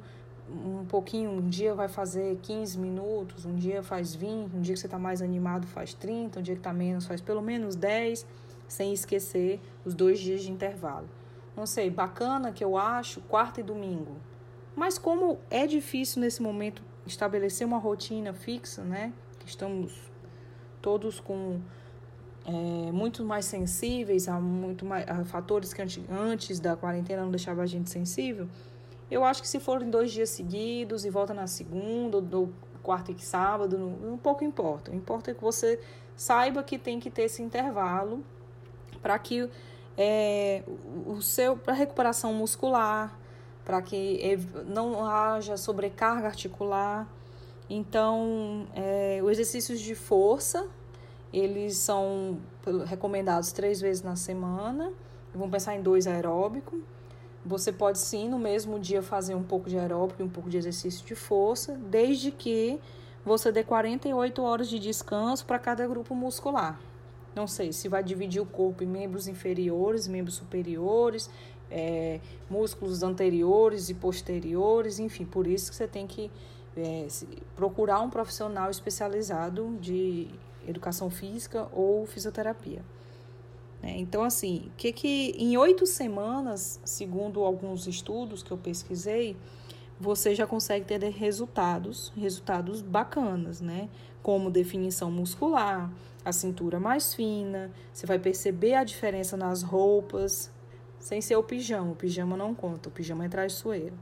um 0.49 0.85
pouquinho, 0.85 1.31
um 1.31 1.49
dia 1.49 1.75
vai 1.75 1.89
fazer 1.89 2.39
15 2.43 2.79
minutos, 2.79 3.45
um 3.45 3.57
dia 3.57 3.83
faz 3.83 4.15
20, 4.15 4.55
um 4.55 4.61
dia 4.61 4.75
que 4.75 4.81
você 4.81 4.87
está 4.87 4.99
mais 4.99 5.21
animado 5.23 5.67
faz 5.67 5.95
30, 5.95 6.39
um 6.39 6.43
dia 6.43 6.55
que 6.55 6.61
está 6.61 6.73
menos 6.73 7.07
faz 7.07 7.21
pelo 7.21 7.43
menos 7.43 7.75
10, 7.75 8.27
sem 8.69 8.93
esquecer 8.93 9.61
os 9.85 9.95
dois 9.95 10.21
dias 10.21 10.43
de 10.43 10.53
intervalo. 10.53 11.09
Não 11.57 11.67
sei, 11.67 11.91
bacana 11.91 12.53
que 12.53 12.65
eu 12.65 12.77
acho, 12.77 13.21
quarta 13.23 13.61
e 13.61 13.63
domingo. 13.63 14.17
Mas 14.77 14.99
como 14.99 15.39
é 15.51 15.67
difícil 15.67 16.21
nesse 16.21 16.41
momento 16.41 16.83
estabelecer 17.05 17.67
uma 17.67 17.79
rotina 17.79 18.33
fixa, 18.33 18.83
né? 18.83 19.13
Estamos 19.45 20.10
todos 20.81 21.21
com 21.21 21.61
é, 22.47 22.93
muito 22.93 23.25
mais 23.25 23.45
sensíveis 23.45 24.29
a 24.29 24.41
muito 24.41 24.85
mais 24.85 25.09
a 25.09 25.25
fatores 25.25 25.73
que 25.73 25.83
antes 26.11 26.59
da 26.59 26.77
quarentena 26.77 27.23
não 27.23 27.31
deixava 27.31 27.63
a 27.63 27.67
gente 27.67 27.91
sensível. 27.91 28.49
Eu 29.11 29.25
acho 29.25 29.43
que 29.43 29.49
se 29.49 29.59
forem 29.59 29.91
dois 29.91 30.13
dias 30.13 30.31
seguidos 30.31 31.05
e 31.05 31.11
volta 31.11 31.35
na 31.35 31.47
segunda, 31.47 32.17
ou 32.17 32.51
quarta 32.83 33.13
e 33.13 33.19
sábado, 33.19 33.77
um 33.77 34.17
pouco 34.17 34.45
importa. 34.45 34.91
O 34.91 34.95
importa 34.95 35.33
é 35.33 35.35
que 35.35 35.43
você 35.43 35.81
saiba 36.17 36.63
que 36.63 36.79
tem 36.79 37.01
que 37.01 37.11
ter 37.11 37.23
esse 37.23 37.43
intervalo 37.43 38.25
para 39.03 39.19
que 39.19 39.51
é, 39.99 40.63
o 41.07 41.21
seu 41.21 41.57
para 41.57 41.75
recuperação 41.75 42.33
muscular, 42.33 43.19
para 43.65 43.83
que 43.83 44.39
não 44.67 45.05
haja 45.05 45.57
sobrecarga 45.57 46.29
articular 46.29 47.09
então, 47.73 48.67
é, 48.75 49.21
os 49.23 49.31
exercícios 49.31 49.81
de 49.81 49.95
força, 49.95 50.67
eles 51.33 51.77
são 51.77 52.39
recomendados 52.85 53.53
três 53.53 53.81
vezes 53.81 54.03
na 54.03 54.17
semana. 54.17 54.93
Vamos 55.33 55.53
pensar 55.53 55.77
em 55.77 55.81
dois 55.81 56.09
aeróbico. 56.09 56.81
Você 57.47 57.71
pode 57.73 58.01
sim, 58.01 58.29
no 58.29 58.41
mesmo 58.41 58.81
dia, 58.81 59.01
fazer 59.01 59.37
um 59.37 59.45
pouco 59.45 59.71
de 59.71 59.79
aeróbico 59.79 60.21
e 60.21 60.25
um 60.25 60.29
pouco 60.29 60.51
de 60.51 60.59
exercício 60.59 61.07
de 61.07 61.15
força, 61.15 61.75
desde 61.75 62.33
que 62.33 62.81
você 63.25 63.53
dê 63.53 63.63
48 63.63 64.43
horas 64.43 64.69
de 64.69 64.81
descanso 64.81 65.47
para 65.47 65.59
cada 65.59 65.87
grupo 65.87 66.13
muscular. 66.13 66.81
Não 67.37 67.47
sei 67.47 67.73
se 67.73 67.89
vai 67.89 68.03
dividir 68.03 68.43
o 68.43 68.47
corpo 68.47 68.83
em 68.83 68.87
membros 68.87 69.29
inferiores, 69.29 70.09
membros 70.09 70.35
superiores, 70.35 71.31
é, 71.71 72.19
músculos 72.51 73.05
anteriores 73.05 73.89
e 73.89 73.95
posteriores, 73.95 74.99
enfim, 74.99 75.25
por 75.25 75.47
isso 75.47 75.71
que 75.71 75.77
você 75.77 75.87
tem 75.87 76.07
que 76.07 76.31
é, 76.77 77.07
procurar 77.57 78.01
um 78.01 78.11
profissional 78.11 78.71
especializado 78.71 79.77
de 79.81 80.29
educação 80.67 81.11
física 81.11 81.69
ou 81.73 82.07
fisioterapia. 82.07 82.83
É, 83.83 83.99
então, 83.99 84.23
assim, 84.23 84.71
que 84.77 84.93
que 84.93 85.35
em 85.39 85.57
oito 85.57 85.87
semanas, 85.87 86.81
segundo 86.85 87.43
alguns 87.43 87.87
estudos 87.87 88.43
que 88.43 88.51
eu 88.51 88.59
pesquisei, 88.59 89.37
você 89.99 90.35
já 90.35 90.47
consegue 90.47 90.85
ter 90.85 91.03
resultados, 91.11 92.13
resultados 92.17 92.83
bacanas, 92.83 93.61
né? 93.61 93.89
Como 94.23 94.51
definição 94.51 95.11
muscular, 95.11 95.91
a 96.25 96.33
cintura 96.33 96.79
mais 96.79 97.15
fina, 97.15 97.71
você 97.93 98.07
vai 98.07 98.19
perceber 98.19 98.75
a 98.75 98.85
diferença 98.85 99.37
nas 99.37 99.63
roupas, 99.63 100.51
sem 100.99 101.23
ser 101.23 101.37
o 101.37 101.43
pijama. 101.43 101.93
O 101.93 101.97
pijama 101.97 102.37
não 102.37 102.55
conta, 102.55 102.91
o 102.91 102.93
pijama 102.93 103.25
é 103.25 103.29
traiçoeiro 103.29 103.95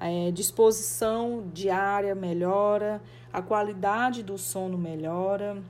é, 0.00 0.30
disposição 0.30 1.48
diária 1.52 2.14
melhora, 2.14 3.02
a 3.32 3.42
qualidade 3.42 4.22
do 4.22 4.38
sono 4.38 4.78
melhora. 4.78 5.62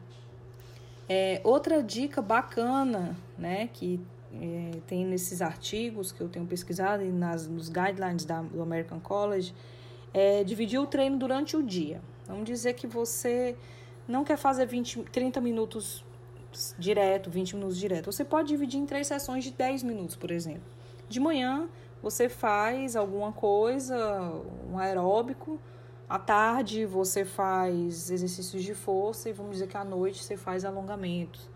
É, 1.09 1.41
outra 1.43 1.83
dica 1.83 2.21
bacana, 2.21 3.17
né, 3.37 3.69
que 3.73 4.01
é, 4.35 4.73
tem 4.87 5.07
nesses 5.07 5.41
artigos 5.41 6.13
que 6.13 6.21
eu 6.21 6.29
tenho 6.29 6.45
pesquisado 6.47 7.03
e 7.03 7.11
nas, 7.11 7.47
nos 7.47 7.69
guidelines 7.69 8.25
da, 8.25 8.43
do 8.43 8.61
American 8.61 9.01
College, 9.01 9.55
é 10.13 10.45
dividir 10.45 10.79
o 10.79 10.87
treino 10.87 11.19
durante 11.19 11.57
o 11.57 11.63
dia. 11.63 12.01
Vamos 12.27 12.45
dizer 12.45 12.75
que 12.75 12.87
você 12.87 13.57
não 14.07 14.25
quer 14.25 14.37
fazer 14.37 14.67
20, 14.67 15.05
30 15.05 15.41
minutos 15.41 16.05
direto, 16.79 17.31
20 17.31 17.57
minutos 17.57 17.79
direto. 17.79 18.11
Você 18.11 18.25
pode 18.25 18.49
dividir 18.49 18.79
em 18.79 18.87
três 18.87 19.07
sessões 19.07 19.45
de 19.45 19.51
10 19.51 19.83
minutos, 19.83 20.17
por 20.17 20.31
exemplo. 20.31 20.63
De 21.09 21.21
manhã, 21.21 21.69
você 22.03 22.29
faz 22.29 22.97
alguma 22.97 23.33
coisa, 23.33 23.97
um 24.71 24.79
aeróbico. 24.79 25.61
À 26.09 26.19
tarde 26.19 26.87
você 26.87 27.25
faz 27.25 28.11
exercícios 28.11 28.63
de 28.63 28.75
força 28.75 29.29
e 29.29 29.33
vamos 29.33 29.53
dizer 29.53 29.67
que 29.67 29.77
à 29.77 29.85
noite 29.85 30.25
você 30.25 30.37
faz 30.37 30.65
alongamentos. 30.65 31.51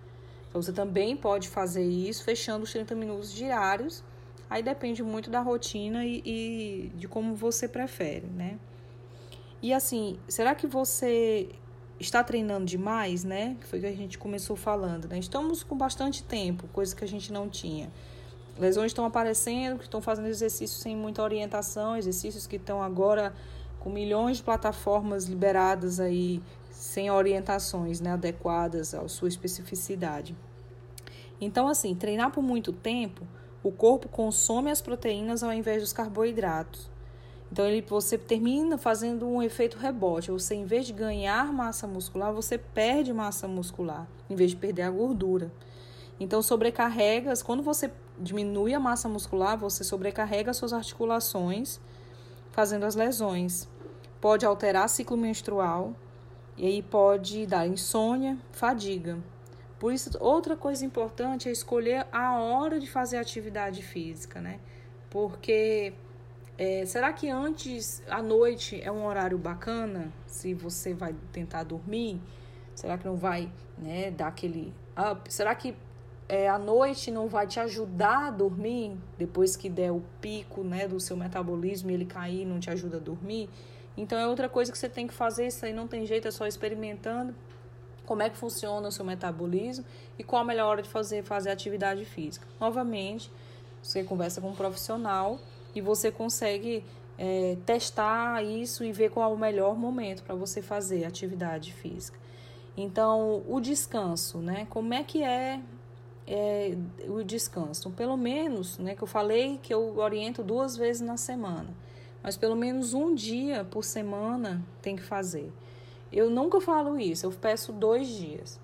Então 0.49 0.61
você 0.61 0.73
também 0.73 1.17
pode 1.17 1.49
fazer 1.49 1.85
isso 1.85 2.25
fechando 2.25 2.65
os 2.65 2.73
30 2.73 2.95
minutos 2.95 3.33
diários. 3.33 4.05
Aí 4.51 4.63
depende 4.63 5.03
muito 5.03 5.31
da 5.31 5.41
rotina 5.41 6.05
e, 6.05 6.23
e 6.27 6.93
de 6.95 7.09
como 7.09 7.35
você 7.35 7.67
prefere, 7.67 8.27
né? 8.27 8.59
E 9.63 9.73
assim, 9.73 10.19
será 10.29 10.55
que 10.55 10.67
você 10.67 11.49
está 11.99 12.23
treinando 12.23 12.67
demais, 12.67 13.25
né? 13.25 13.57
Foi 13.63 13.79
o 13.79 13.83
que 13.83 13.89
a 13.89 13.97
gente 13.97 14.19
começou 14.19 14.57
falando, 14.57 15.09
né? 15.09 15.19
Estamos 15.19 15.63
com 15.63 15.77
bastante 15.77 16.23
tempo, 16.23 16.67
coisa 16.69 16.95
que 16.95 17.05
a 17.05 17.09
gente 17.09 17.33
não 17.33 17.49
tinha. 17.49 17.91
Lesões 18.59 18.87
estão 18.87 19.05
aparecendo, 19.05 19.79
que 19.79 19.85
estão 19.85 20.01
fazendo 20.01 20.29
exercícios 20.29 20.81
sem 20.81 20.97
muita 20.97 21.23
orientação, 21.23 21.97
exercícios 21.97 22.47
que 22.47 22.57
estão 22.57 22.83
agora 22.83 23.35
com 23.81 23.91
milhões 23.91 24.37
de 24.37 24.43
plataformas 24.43 25.25
liberadas 25.25 25.99
aí 25.99 26.43
sem 26.71 27.11
orientações 27.11 28.01
né, 28.01 28.13
adequadas 28.13 28.95
à 28.95 29.09
sua 29.09 29.29
especificidade. 29.29 30.37
Então, 31.41 31.67
assim, 31.67 31.95
treinar 31.95 32.31
por 32.31 32.43
muito 32.43 32.73
tempo, 32.73 33.27
o 33.63 33.73
corpo 33.73 34.09
consome 34.09 34.71
as 34.71 34.81
proteínas 34.81 35.43
ao 35.43 35.53
invés 35.53 35.83
dos 35.83 35.93
carboidratos. 35.93 36.91
Então, 37.51 37.67
ele, 37.67 37.83
você 37.83 38.17
termina 38.17 38.79
fazendo 38.79 39.27
um 39.29 39.43
efeito 39.43 39.77
rebote. 39.77 40.31
Você, 40.31 40.55
em 40.55 40.65
vez 40.65 40.87
de 40.87 40.93
ganhar 40.93 41.53
massa 41.53 41.87
muscular, 41.87 42.33
você 42.33 42.57
perde 42.57 43.13
massa 43.13 43.47
muscular, 43.47 44.07
em 44.31 44.35
vez 44.35 44.53
de 44.53 44.57
perder 44.57 44.83
a 44.83 44.91
gordura. 44.91 45.53
Então, 46.19 46.41
sobrecarregas, 46.41 47.43
quando 47.43 47.63
você 47.63 47.91
diminui 48.19 48.75
a 48.75 48.81
massa 48.81 49.09
muscular, 49.09 49.57
você 49.57 49.83
sobrecarrega 49.85 50.53
suas 50.53 50.73
articulações, 50.73 51.81
fazendo 52.51 52.85
as 52.85 52.95
lesões. 52.95 53.69
Pode 54.21 54.47
alterar 54.47 54.89
ciclo 54.89 55.17
menstrual 55.17 55.95
e 56.57 56.67
aí 56.67 56.83
pode 56.83 57.47
dar 57.47 57.67
insônia, 57.67 58.39
fadiga. 58.53 59.19
Por 59.79 59.93
isso, 59.93 60.11
outra 60.21 60.57
coisa 60.57 60.85
importante 60.85 61.49
é 61.49 61.53
escolher 61.53 62.07
a 62.13 62.39
hora 62.39 62.79
de 62.79 62.89
fazer 62.89 63.17
atividade 63.17 63.83
física, 63.83 64.41
né? 64.41 64.61
Porque 65.11 65.93
é, 66.57 66.87
será 66.87 67.13
que 67.13 67.29
antes, 67.29 68.03
à 68.09 68.23
noite, 68.23 68.81
é 68.81 68.93
um 68.93 69.05
horário 69.05 69.37
bacana? 69.37 70.13
Se 70.27 70.55
você 70.55 70.95
vai 70.95 71.15
tentar 71.33 71.65
dormir, 71.65 72.21
será 72.75 72.97
que 72.97 73.05
não 73.05 73.17
vai 73.17 73.51
né, 73.77 74.13
dar 74.13 74.29
aquele 74.29 74.73
up? 74.97 75.33
Será 75.33 75.55
que 75.55 75.75
é, 76.29 76.49
a 76.49 76.59
noite 76.59 77.11
não 77.11 77.29
vai 77.29 77.47
te 77.47 77.61
ajudar 77.61 78.29
a 78.29 78.31
dormir, 78.31 78.97
depois 79.19 79.57
que 79.57 79.69
der 79.69 79.93
o 79.93 80.03
pico 80.21 80.63
né, 80.63 80.89
do 80.89 80.99
seu 80.99 81.17
metabolismo 81.17 81.91
e 81.91 81.95
ele 81.95 82.07
cair, 82.07 82.45
não 82.47 82.59
te 82.59 82.71
ajuda 82.71 82.97
a 82.97 83.01
dormir. 83.01 83.51
Então 83.97 84.19
é 84.19 84.27
outra 84.27 84.49
coisa 84.49 84.73
que 84.73 84.79
você 84.79 84.89
tem 84.89 85.07
que 85.07 85.13
fazer, 85.13 85.49
isso 85.49 85.65
aí 85.65 85.73
não 85.73 85.87
tem 85.87 86.07
jeito, 86.07 86.27
é 86.29 86.31
só 86.31 86.47
experimentando. 86.47 87.35
como 88.07 88.23
é 88.23 88.31
que 88.31 88.37
funciona 88.37 88.89
o 88.89 88.93
seu 88.93 89.05
metabolismo 89.05 89.85
e 90.19 90.25
qual 90.25 90.43
a 90.43 90.45
melhor 90.45 90.69
hora 90.69 90.83
de 90.83 90.89
fazer, 90.89 91.23
fazer 91.23 91.51
atividade 91.51 92.05
física. 92.05 92.47
Novamente, 92.59 93.31
você 93.83 94.03
conversa 94.03 94.41
com 94.41 94.51
um 94.51 94.55
profissional 94.55 95.39
e 95.75 95.81
você 95.81 96.11
consegue 96.11 96.85
é, 97.19 97.57
testar 97.65 98.43
isso 98.43 98.85
e 98.85 98.93
ver 98.93 99.11
qual 99.11 99.31
é 99.31 99.35
o 99.35 99.39
melhor 99.39 99.77
momento 99.77 100.23
para 100.23 100.35
você 100.35 100.61
fazer 100.63 101.05
atividade 101.05 101.73
física. 101.73 102.19
Então, 102.77 103.43
o 103.47 103.61
descanso, 103.61 104.39
né? 104.39 104.67
Como 104.71 104.95
é 104.95 105.05
que 105.05 105.23
é, 105.23 105.61
é 106.35 106.75
o 107.09 107.23
descanso? 107.23 107.91
Pelo 107.91 108.17
menos, 108.17 108.79
né? 108.79 108.95
Que 108.95 109.03
eu 109.03 109.07
falei 109.07 109.59
que 109.63 109.73
eu 109.73 109.99
oriento 109.99 110.43
duas 110.43 110.75
vezes 110.75 111.03
na 111.03 111.19
semana, 111.19 111.69
mas 112.23 112.39
pelo 112.39 112.57
menos 112.57 112.95
um 112.95 113.15
dia 113.15 113.65
por 113.65 113.85
semana 113.85 114.65
tem 114.81 114.97
que 114.97 115.03
fazer. 115.03 115.53
Eu 116.11 116.31
nunca 116.31 116.59
falo 116.59 116.99
isso, 116.99 117.27
eu 117.27 117.33
peço 117.33 117.71
dois 117.71 118.09
dias. 118.09 118.59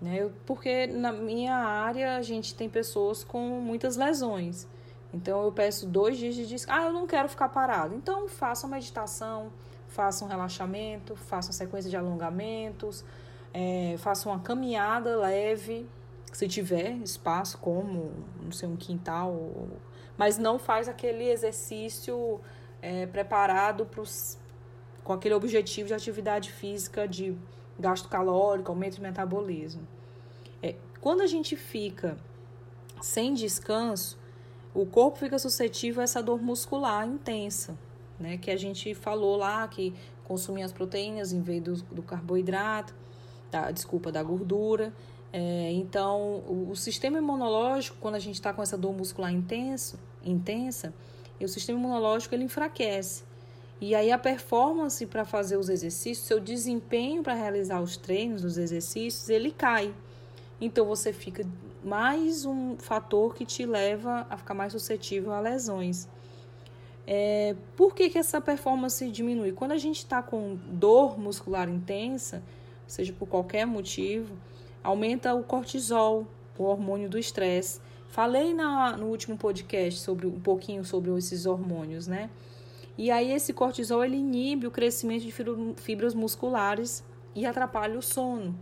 Né? 0.00 0.22
Eu, 0.22 0.32
porque 0.46 0.86
na 0.86 1.12
minha 1.12 1.54
área 1.56 2.16
a 2.16 2.22
gente 2.22 2.54
tem 2.54 2.70
pessoas 2.70 3.22
com 3.22 3.60
muitas 3.60 3.96
lesões. 3.96 4.66
Então 5.12 5.44
eu 5.44 5.52
peço 5.52 5.86
dois 5.86 6.16
dias 6.16 6.34
de 6.34 6.46
descanso. 6.46 6.80
Ah, 6.80 6.86
eu 6.86 6.92
não 6.92 7.06
quero 7.06 7.28
ficar 7.28 7.50
parado. 7.50 7.94
Então 7.94 8.28
faça 8.28 8.66
uma 8.66 8.76
meditação, 8.76 9.52
faça 9.88 10.24
um 10.24 10.28
relaxamento, 10.28 11.14
faça 11.14 11.48
uma 11.48 11.54
sequência 11.54 11.90
de 11.90 11.96
alongamentos, 11.96 13.04
é, 13.52 13.94
faça 13.98 14.28
uma 14.28 14.40
caminhada 14.40 15.16
leve, 15.16 15.86
se 16.36 16.48
tiver 16.48 16.92
espaço, 16.98 17.58
como, 17.58 18.12
não 18.42 18.52
sei, 18.52 18.68
um 18.68 18.76
quintal. 18.76 19.68
Mas 20.16 20.38
não 20.38 20.58
faz 20.58 20.88
aquele 20.88 21.30
exercício 21.30 22.40
é, 22.82 23.06
preparado 23.06 23.86
pros, 23.86 24.38
com 25.02 25.12
aquele 25.12 25.34
objetivo 25.34 25.88
de 25.88 25.94
atividade 25.94 26.50
física, 26.50 27.06
de 27.06 27.36
gasto 27.78 28.08
calórico, 28.08 28.70
aumento 28.70 28.96
de 28.96 29.00
metabolismo. 29.00 29.86
É, 30.62 30.76
quando 31.00 31.20
a 31.20 31.26
gente 31.26 31.56
fica 31.56 32.16
sem 33.00 33.34
descanso, 33.34 34.18
o 34.72 34.84
corpo 34.84 35.18
fica 35.18 35.38
suscetível 35.38 36.00
a 36.00 36.04
essa 36.04 36.22
dor 36.22 36.42
muscular 36.42 37.06
intensa, 37.06 37.78
né? 38.18 38.38
Que 38.38 38.50
a 38.50 38.56
gente 38.56 38.94
falou 38.94 39.36
lá 39.36 39.66
que 39.68 39.94
consumia 40.24 40.64
as 40.64 40.72
proteínas 40.72 41.32
em 41.32 41.40
vez 41.40 41.62
do, 41.62 41.74
do 41.94 42.02
carboidrato, 42.02 42.94
da, 43.50 43.70
desculpa, 43.70 44.10
da 44.10 44.22
gordura. 44.22 44.92
É, 45.36 45.72
então, 45.72 46.44
o, 46.46 46.68
o, 46.70 46.76
sistema 46.76 47.18
imunológico, 47.18 47.96
quando 48.00 48.14
a 48.14 48.20
gente 48.20 48.36
está 48.36 48.52
com 48.52 48.62
essa 48.62 48.78
dor 48.78 48.92
muscular 48.92 49.32
intenso, 49.32 49.98
intensa, 50.24 50.94
o 51.40 51.48
sistema 51.48 51.76
imunológico 51.76 52.36
ele 52.36 52.44
enfraquece. 52.44 53.24
E 53.80 53.96
aí 53.96 54.12
a 54.12 54.18
performance 54.18 55.04
para 55.06 55.24
fazer 55.24 55.56
os 55.56 55.68
exercícios, 55.68 56.24
seu 56.24 56.38
desempenho 56.38 57.20
para 57.20 57.34
realizar 57.34 57.80
os 57.80 57.96
treinos, 57.96 58.44
os 58.44 58.56
exercícios, 58.56 59.28
ele 59.28 59.50
cai. 59.50 59.92
Então 60.60 60.86
você 60.86 61.12
fica 61.12 61.44
mais 61.82 62.44
um 62.44 62.76
fator 62.78 63.34
que 63.34 63.44
te 63.44 63.66
leva 63.66 64.28
a 64.30 64.36
ficar 64.36 64.54
mais 64.54 64.70
suscetível 64.70 65.32
a 65.32 65.40
lesões. 65.40 66.08
É, 67.08 67.56
por 67.76 67.92
que, 67.92 68.08
que 68.08 68.18
essa 68.18 68.40
performance 68.40 69.10
diminui? 69.10 69.50
Quando 69.50 69.72
a 69.72 69.78
gente 69.78 69.98
está 69.98 70.22
com 70.22 70.56
dor 70.70 71.18
muscular 71.18 71.68
intensa, 71.68 72.40
seja 72.86 73.12
por 73.12 73.26
qualquer 73.26 73.66
motivo, 73.66 74.32
aumenta 74.84 75.34
o 75.34 75.42
cortisol, 75.42 76.26
o 76.58 76.64
hormônio 76.64 77.08
do 77.08 77.18
estresse. 77.18 77.80
Falei 78.08 78.54
na, 78.54 78.96
no 78.96 79.06
último 79.06 79.36
podcast 79.36 79.98
sobre 79.98 80.26
um 80.26 80.38
pouquinho 80.38 80.84
sobre 80.84 81.10
esses 81.18 81.46
hormônios, 81.46 82.06
né? 82.06 82.30
E 82.96 83.10
aí 83.10 83.32
esse 83.32 83.52
cortisol 83.52 84.04
ele 84.04 84.16
inibe 84.16 84.68
o 84.68 84.70
crescimento 84.70 85.22
de 85.22 85.32
fibras 85.76 86.14
musculares 86.14 87.02
e 87.34 87.44
atrapalha 87.44 87.98
o 87.98 88.02
sono. 88.02 88.54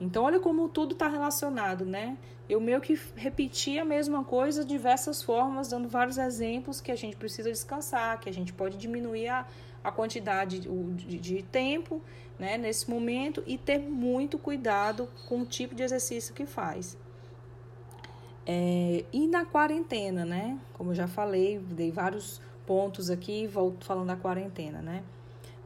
Então 0.00 0.24
olha 0.24 0.40
como 0.40 0.68
tudo 0.68 0.94
está 0.94 1.06
relacionado, 1.06 1.84
né? 1.84 2.18
Eu 2.48 2.60
meio 2.60 2.80
que 2.80 2.98
repeti 3.16 3.78
a 3.78 3.84
mesma 3.84 4.22
coisa 4.22 4.64
de 4.64 4.68
diversas 4.68 5.22
formas, 5.22 5.68
dando 5.68 5.88
vários 5.88 6.16
exemplos 6.16 6.80
que 6.80 6.92
a 6.92 6.96
gente 6.96 7.16
precisa 7.16 7.50
descansar, 7.50 8.20
que 8.20 8.28
a 8.28 8.32
gente 8.32 8.52
pode 8.52 8.76
diminuir 8.76 9.28
a, 9.28 9.46
a 9.82 9.90
quantidade 9.90 10.60
de, 10.60 11.18
de 11.18 11.42
tempo 11.42 12.00
né, 12.38 12.56
nesse 12.56 12.88
momento 12.88 13.42
e 13.46 13.58
ter 13.58 13.78
muito 13.78 14.38
cuidado 14.38 15.08
com 15.28 15.40
o 15.40 15.46
tipo 15.46 15.74
de 15.74 15.82
exercício 15.82 16.32
que 16.34 16.46
faz. 16.46 16.96
É, 18.46 19.04
e 19.12 19.26
na 19.26 19.44
quarentena, 19.44 20.24
né? 20.24 20.56
Como 20.74 20.92
eu 20.92 20.94
já 20.94 21.08
falei, 21.08 21.58
dei 21.58 21.90
vários 21.90 22.40
pontos 22.64 23.10
aqui, 23.10 23.46
volto 23.46 23.84
falando 23.84 24.06
da 24.06 24.16
quarentena, 24.16 24.80
né? 24.80 25.02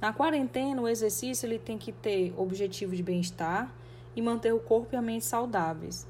Na 0.00 0.14
quarentena, 0.14 0.80
o 0.80 0.88
exercício 0.88 1.46
ele 1.46 1.58
tem 1.58 1.76
que 1.76 1.92
ter 1.92 2.32
objetivo 2.38 2.96
de 2.96 3.02
bem-estar 3.02 3.70
e 4.16 4.22
manter 4.22 4.54
o 4.54 4.58
corpo 4.58 4.94
e 4.94 4.96
a 4.96 5.02
mente 5.02 5.26
saudáveis. 5.26 6.08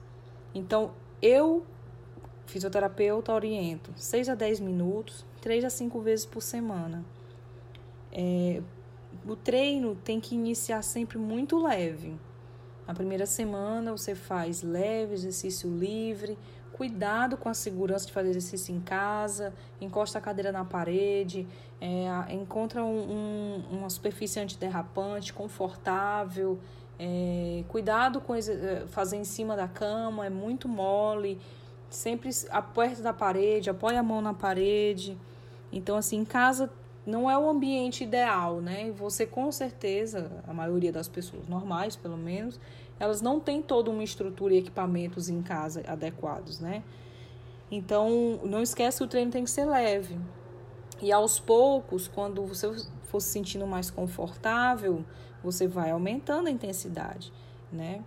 Então, 0.54 0.92
eu, 1.22 1.64
fisioterapeuta, 2.46 3.32
oriento 3.32 3.92
6 3.96 4.28
a 4.28 4.34
10 4.34 4.60
minutos, 4.60 5.24
3 5.40 5.64
a 5.64 5.70
5 5.70 6.00
vezes 6.00 6.26
por 6.26 6.42
semana. 6.42 7.04
É, 8.12 8.62
o 9.26 9.36
treino 9.36 9.94
tem 9.96 10.20
que 10.20 10.34
iniciar 10.34 10.82
sempre 10.82 11.18
muito 11.18 11.62
leve. 11.62 12.18
Na 12.86 12.94
primeira 12.94 13.26
semana 13.26 13.92
você 13.92 14.14
faz 14.14 14.62
leve, 14.62 15.14
exercício 15.14 15.70
livre, 15.70 16.36
cuidado 16.72 17.36
com 17.36 17.48
a 17.48 17.54
segurança 17.54 18.06
de 18.06 18.12
fazer 18.12 18.30
exercício 18.30 18.74
em 18.74 18.80
casa, 18.80 19.52
encosta 19.80 20.18
a 20.18 20.20
cadeira 20.20 20.50
na 20.50 20.64
parede, 20.64 21.46
é, 21.80 22.32
encontra 22.32 22.82
um, 22.82 23.12
um, 23.12 23.78
uma 23.78 23.90
superfície 23.90 24.40
antiderrapante, 24.40 25.32
confortável, 25.32 26.58
é, 27.02 27.64
cuidado 27.66 28.20
com 28.20 28.34
é, 28.34 28.84
fazer 28.88 29.16
em 29.16 29.24
cima 29.24 29.56
da 29.56 29.66
cama, 29.66 30.26
é 30.26 30.28
muito 30.28 30.68
mole, 30.68 31.40
sempre 31.88 32.28
perto 32.74 33.00
da 33.00 33.14
parede, 33.14 33.70
apoia 33.70 34.00
a 34.00 34.02
mão 34.02 34.20
na 34.20 34.34
parede. 34.34 35.16
Então, 35.72 35.96
assim, 35.96 36.18
em 36.18 36.24
casa 36.26 36.70
não 37.06 37.30
é 37.30 37.38
o 37.38 37.48
ambiente 37.48 38.04
ideal, 38.04 38.60
né? 38.60 38.92
Você 38.98 39.24
com 39.24 39.50
certeza, 39.50 40.30
a 40.46 40.52
maioria 40.52 40.92
das 40.92 41.08
pessoas 41.08 41.48
normais, 41.48 41.96
pelo 41.96 42.18
menos, 42.18 42.60
elas 42.98 43.22
não 43.22 43.40
têm 43.40 43.62
toda 43.62 43.90
uma 43.90 44.04
estrutura 44.04 44.52
e 44.52 44.58
equipamentos 44.58 45.30
em 45.30 45.40
casa 45.40 45.82
adequados, 45.86 46.60
né? 46.60 46.82
Então, 47.70 48.40
não 48.44 48.60
esquece 48.60 48.98
que 48.98 49.04
o 49.04 49.06
treino 49.06 49.30
tem 49.30 49.44
que 49.44 49.50
ser 49.50 49.64
leve. 49.64 50.18
E 51.00 51.10
aos 51.10 51.40
poucos, 51.40 52.06
quando 52.06 52.44
você 52.44 52.70
for 53.04 53.20
se 53.20 53.28
sentindo 53.28 53.66
mais 53.66 53.90
confortável, 53.90 55.02
você 55.42 55.66
vai 55.66 55.90
aumentando 55.90 56.48
a 56.48 56.50
intensidade, 56.50 57.32
né? 57.72 58.02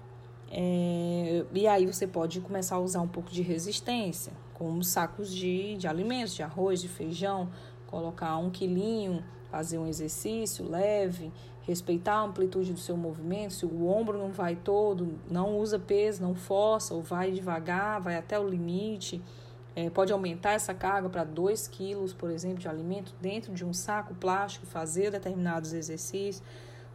É, 0.51 1.45
e 1.51 1.67
aí 1.67 1.85
você 1.87 2.05
pode 2.05 2.39
começar 2.39 2.75
a 2.75 2.79
usar 2.79 3.01
um 3.01 3.07
pouco 3.07 3.31
de 3.31 3.41
resistência, 3.41 4.31
como 4.53 4.83
sacos 4.83 5.33
de, 5.33 5.75
de 5.77 5.87
alimentos, 5.87 6.35
de 6.35 6.43
arroz, 6.43 6.79
de 6.79 6.87
feijão, 6.87 7.49
colocar 7.87 8.37
um 8.37 8.51
quilinho, 8.51 9.23
fazer 9.49 9.79
um 9.79 9.87
exercício 9.87 10.67
leve, 10.69 11.31
respeitar 11.63 12.15
a 12.15 12.21
amplitude 12.21 12.73
do 12.73 12.79
seu 12.79 12.95
movimento. 12.95 13.53
Se 13.53 13.65
o 13.65 13.87
ombro 13.87 14.17
não 14.17 14.31
vai 14.31 14.55
todo, 14.55 15.19
não 15.29 15.57
usa 15.57 15.79
peso, 15.79 16.21
não 16.21 16.35
força, 16.35 16.93
ou 16.93 17.01
vai 17.01 17.31
devagar, 17.31 18.01
vai 18.01 18.15
até 18.15 18.39
o 18.39 18.47
limite. 18.47 19.21
É, 19.75 19.89
pode 19.89 20.13
aumentar 20.13 20.51
essa 20.51 20.73
carga 20.73 21.09
para 21.09 21.23
2 21.23 21.67
quilos, 21.67 22.13
por 22.13 22.29
exemplo, 22.29 22.59
de 22.59 22.67
alimento 22.67 23.15
dentro 23.19 23.53
de 23.53 23.65
um 23.65 23.73
saco 23.73 24.13
plástico, 24.13 24.65
fazer 24.67 25.09
determinados 25.09 25.73
exercícios. 25.73 26.43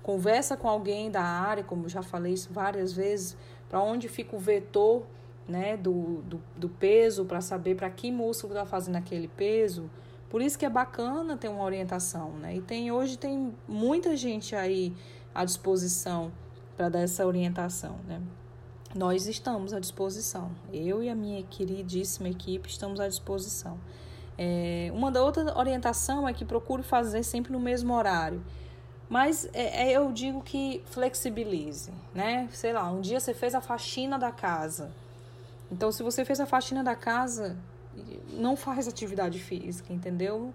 Conversa 0.08 0.56
com 0.56 0.68
alguém 0.68 1.10
da 1.10 1.22
área, 1.22 1.62
como 1.62 1.88
já 1.88 2.02
falei 2.02 2.32
isso 2.32 2.48
várias 2.50 2.92
vezes, 2.92 3.36
para 3.68 3.82
onde 3.82 4.08
fica 4.08 4.34
o 4.34 4.38
vetor 4.38 5.02
né, 5.46 5.76
do, 5.76 6.22
do, 6.22 6.40
do 6.56 6.68
peso, 6.68 7.24
para 7.26 7.42
saber 7.42 7.74
para 7.74 7.90
que 7.90 8.10
músculo 8.10 8.54
está 8.54 8.64
fazendo 8.64 8.96
aquele 8.96 9.28
peso 9.28 9.90
por 10.28 10.42
isso 10.42 10.58
que 10.58 10.66
é 10.66 10.70
bacana 10.70 11.36
ter 11.36 11.48
uma 11.48 11.64
orientação, 11.64 12.32
né? 12.32 12.56
E 12.56 12.60
tem 12.60 12.92
hoje 12.92 13.16
tem 13.16 13.54
muita 13.66 14.16
gente 14.16 14.54
aí 14.54 14.94
à 15.34 15.44
disposição 15.44 16.30
para 16.76 16.88
dar 16.88 17.00
essa 17.00 17.26
orientação, 17.26 17.96
né? 18.06 18.20
Nós 18.94 19.26
estamos 19.26 19.72
à 19.72 19.80
disposição. 19.80 20.50
Eu 20.72 21.02
e 21.02 21.08
a 21.08 21.14
minha 21.14 21.42
queridíssima 21.42 22.28
equipe 22.28 22.68
estamos 22.68 23.00
à 23.00 23.08
disposição. 23.08 23.78
É, 24.36 24.90
uma 24.94 25.10
da 25.10 25.22
outra 25.22 25.58
orientação 25.58 26.28
é 26.28 26.32
que 26.32 26.44
procure 26.44 26.82
fazer 26.82 27.22
sempre 27.22 27.52
no 27.52 27.60
mesmo 27.60 27.94
horário. 27.94 28.42
Mas 29.08 29.48
é, 29.54 29.88
é, 29.88 29.92
eu 29.92 30.12
digo 30.12 30.42
que 30.42 30.82
flexibilize, 30.86 31.90
né? 32.14 32.48
Sei 32.52 32.72
lá, 32.72 32.90
um 32.90 33.00
dia 33.00 33.18
você 33.18 33.32
fez 33.32 33.54
a 33.54 33.60
faxina 33.60 34.18
da 34.18 34.30
casa. 34.30 34.90
Então, 35.72 35.90
se 35.90 36.02
você 36.02 36.24
fez 36.24 36.40
a 36.40 36.46
faxina 36.46 36.84
da 36.84 36.94
casa, 36.94 37.56
não 38.32 38.54
faz 38.54 38.86
atividade 38.86 39.38
física, 39.38 39.92
entendeu? 39.92 40.52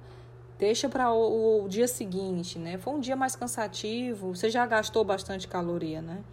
Deixa 0.59 0.87
para 0.87 1.11
o, 1.11 1.65
o, 1.65 1.69
dia 1.69 1.87
seguinte, 1.87 2.59
né? 2.59 2.77
Foi 2.77 2.93
um 2.93 2.99
dia 2.99 3.15
mais 3.15 3.35
cansativo, 3.35 4.35
você 4.35 4.49
já 4.49 4.65
gastou 4.65 5.03
bastante 5.03 5.47
caloria, 5.47 6.01
né? 6.01 6.23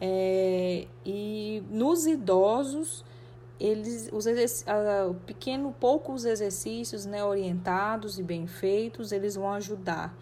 É, 0.00 0.86
e 1.04 1.62
nos 1.70 2.06
idosos, 2.06 3.04
eles, 3.58 4.08
os 4.12 4.26
uh, 4.26 5.14
pequeno, 5.26 5.74
poucos 5.78 6.24
exercícios 6.24 7.06
né, 7.06 7.24
orientados 7.24 8.18
e 8.18 8.22
bem 8.22 8.46
feitos, 8.48 9.12
eles 9.12 9.36
vão 9.36 9.52
ajudar 9.52 10.12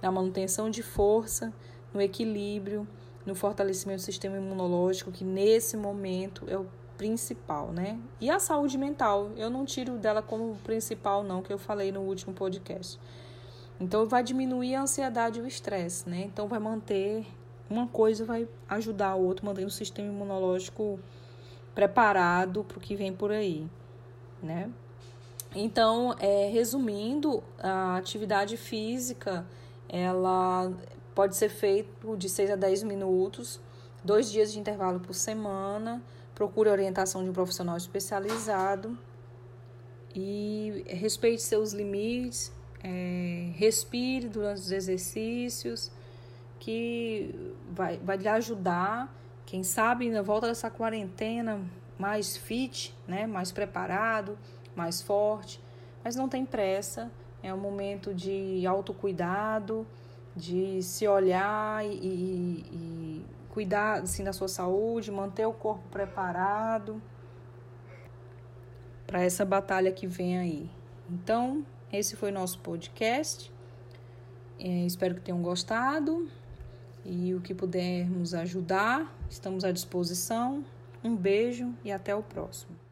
na 0.00 0.10
manutenção 0.10 0.70
de 0.70 0.82
força, 0.82 1.52
no 1.92 2.00
equilíbrio, 2.00 2.86
no 3.26 3.34
fortalecimento 3.34 4.00
do 4.00 4.04
sistema 4.04 4.36
imunológico, 4.36 5.12
que 5.12 5.24
nesse 5.24 5.76
momento 5.76 6.44
é 6.48 6.56
o 6.56 6.66
principal, 6.96 7.72
né? 7.72 7.98
E 8.20 8.30
a 8.30 8.38
saúde 8.38 8.76
mental, 8.76 9.30
eu 9.36 9.48
não 9.48 9.64
tiro 9.64 9.96
dela 9.96 10.20
como 10.20 10.56
principal, 10.56 11.22
não, 11.22 11.42
que 11.42 11.52
eu 11.52 11.58
falei 11.58 11.90
no 11.90 12.00
último 12.00 12.34
podcast. 12.34 13.00
Então, 13.80 14.06
vai 14.06 14.22
diminuir 14.22 14.74
a 14.74 14.82
ansiedade 14.82 15.38
e 15.38 15.42
o 15.42 15.46
estresse, 15.46 16.08
né? 16.08 16.24
Então, 16.26 16.46
vai 16.46 16.58
manter 16.58 17.26
uma 17.70 17.86
coisa, 17.86 18.24
vai 18.24 18.46
ajudar 18.68 19.10
a 19.10 19.14
outra, 19.14 19.46
mantendo 19.46 19.68
o 19.68 19.70
sistema 19.70 20.08
imunológico 20.08 21.00
preparado 21.74 22.64
para 22.64 22.76
o 22.76 22.80
que 22.80 22.94
vem 22.94 23.12
por 23.12 23.30
aí, 23.30 23.66
né? 24.42 24.70
Então, 25.54 26.14
é, 26.18 26.50
resumindo, 26.52 27.42
a 27.58 27.96
atividade 27.96 28.56
física, 28.56 29.46
ela 29.90 30.72
pode 31.14 31.36
ser 31.36 31.48
feita 31.48 32.16
de 32.16 32.28
6 32.28 32.52
a 32.52 32.56
10 32.56 32.84
minutos, 32.84 33.60
dois 34.04 34.30
dias 34.30 34.52
de 34.52 34.60
intervalo 34.60 35.00
por 35.00 35.14
semana, 35.14 36.02
procure 36.34 36.70
a 36.70 36.72
orientação 36.72 37.24
de 37.24 37.30
um 37.30 37.32
profissional 37.32 37.76
especializado 37.76 38.96
e 40.14 40.84
respeite 40.86 41.42
seus 41.42 41.72
limites, 41.72 42.52
é, 42.82 43.50
respire 43.56 44.28
durante 44.28 44.60
os 44.60 44.72
exercícios, 44.72 45.90
que 46.58 47.34
vai, 47.70 47.98
vai 47.98 48.16
lhe 48.16 48.28
ajudar, 48.28 49.12
quem 49.44 49.64
sabe 49.64 50.08
na 50.08 50.22
volta 50.22 50.46
dessa 50.46 50.70
quarentena 50.70 51.60
mais 51.98 52.36
fit, 52.36 52.96
né, 53.06 53.26
mais 53.26 53.50
preparado, 53.50 54.38
mais 54.74 55.02
forte, 55.02 55.60
mas 56.04 56.14
não 56.14 56.28
tem 56.28 56.46
pressa, 56.46 57.10
é 57.42 57.52
um 57.52 57.58
momento 57.58 58.14
de 58.14 58.66
autocuidado, 58.66 59.86
de 60.36 60.82
se 60.82 61.06
olhar 61.08 61.84
e, 61.84 61.88
e, 61.88 62.66
e 62.72 63.26
cuidar 63.50 64.02
assim, 64.02 64.22
da 64.24 64.32
sua 64.32 64.48
saúde, 64.48 65.10
manter 65.10 65.46
o 65.46 65.52
corpo 65.52 65.82
preparado 65.90 67.00
para 69.06 69.22
essa 69.22 69.44
batalha 69.44 69.90
que 69.90 70.06
vem 70.06 70.38
aí. 70.38 70.70
Então, 71.10 71.64
esse 71.92 72.14
foi 72.14 72.30
nosso 72.30 72.60
podcast. 72.60 73.52
É, 74.58 74.86
espero 74.86 75.14
que 75.14 75.20
tenham 75.20 75.42
gostado 75.42 76.28
e 77.04 77.34
o 77.34 77.40
que 77.40 77.54
pudermos 77.54 78.34
ajudar, 78.34 79.12
estamos 79.28 79.64
à 79.64 79.72
disposição. 79.72 80.64
Um 81.02 81.16
beijo 81.16 81.72
e 81.82 81.90
até 81.90 82.14
o 82.14 82.22
próximo. 82.22 82.89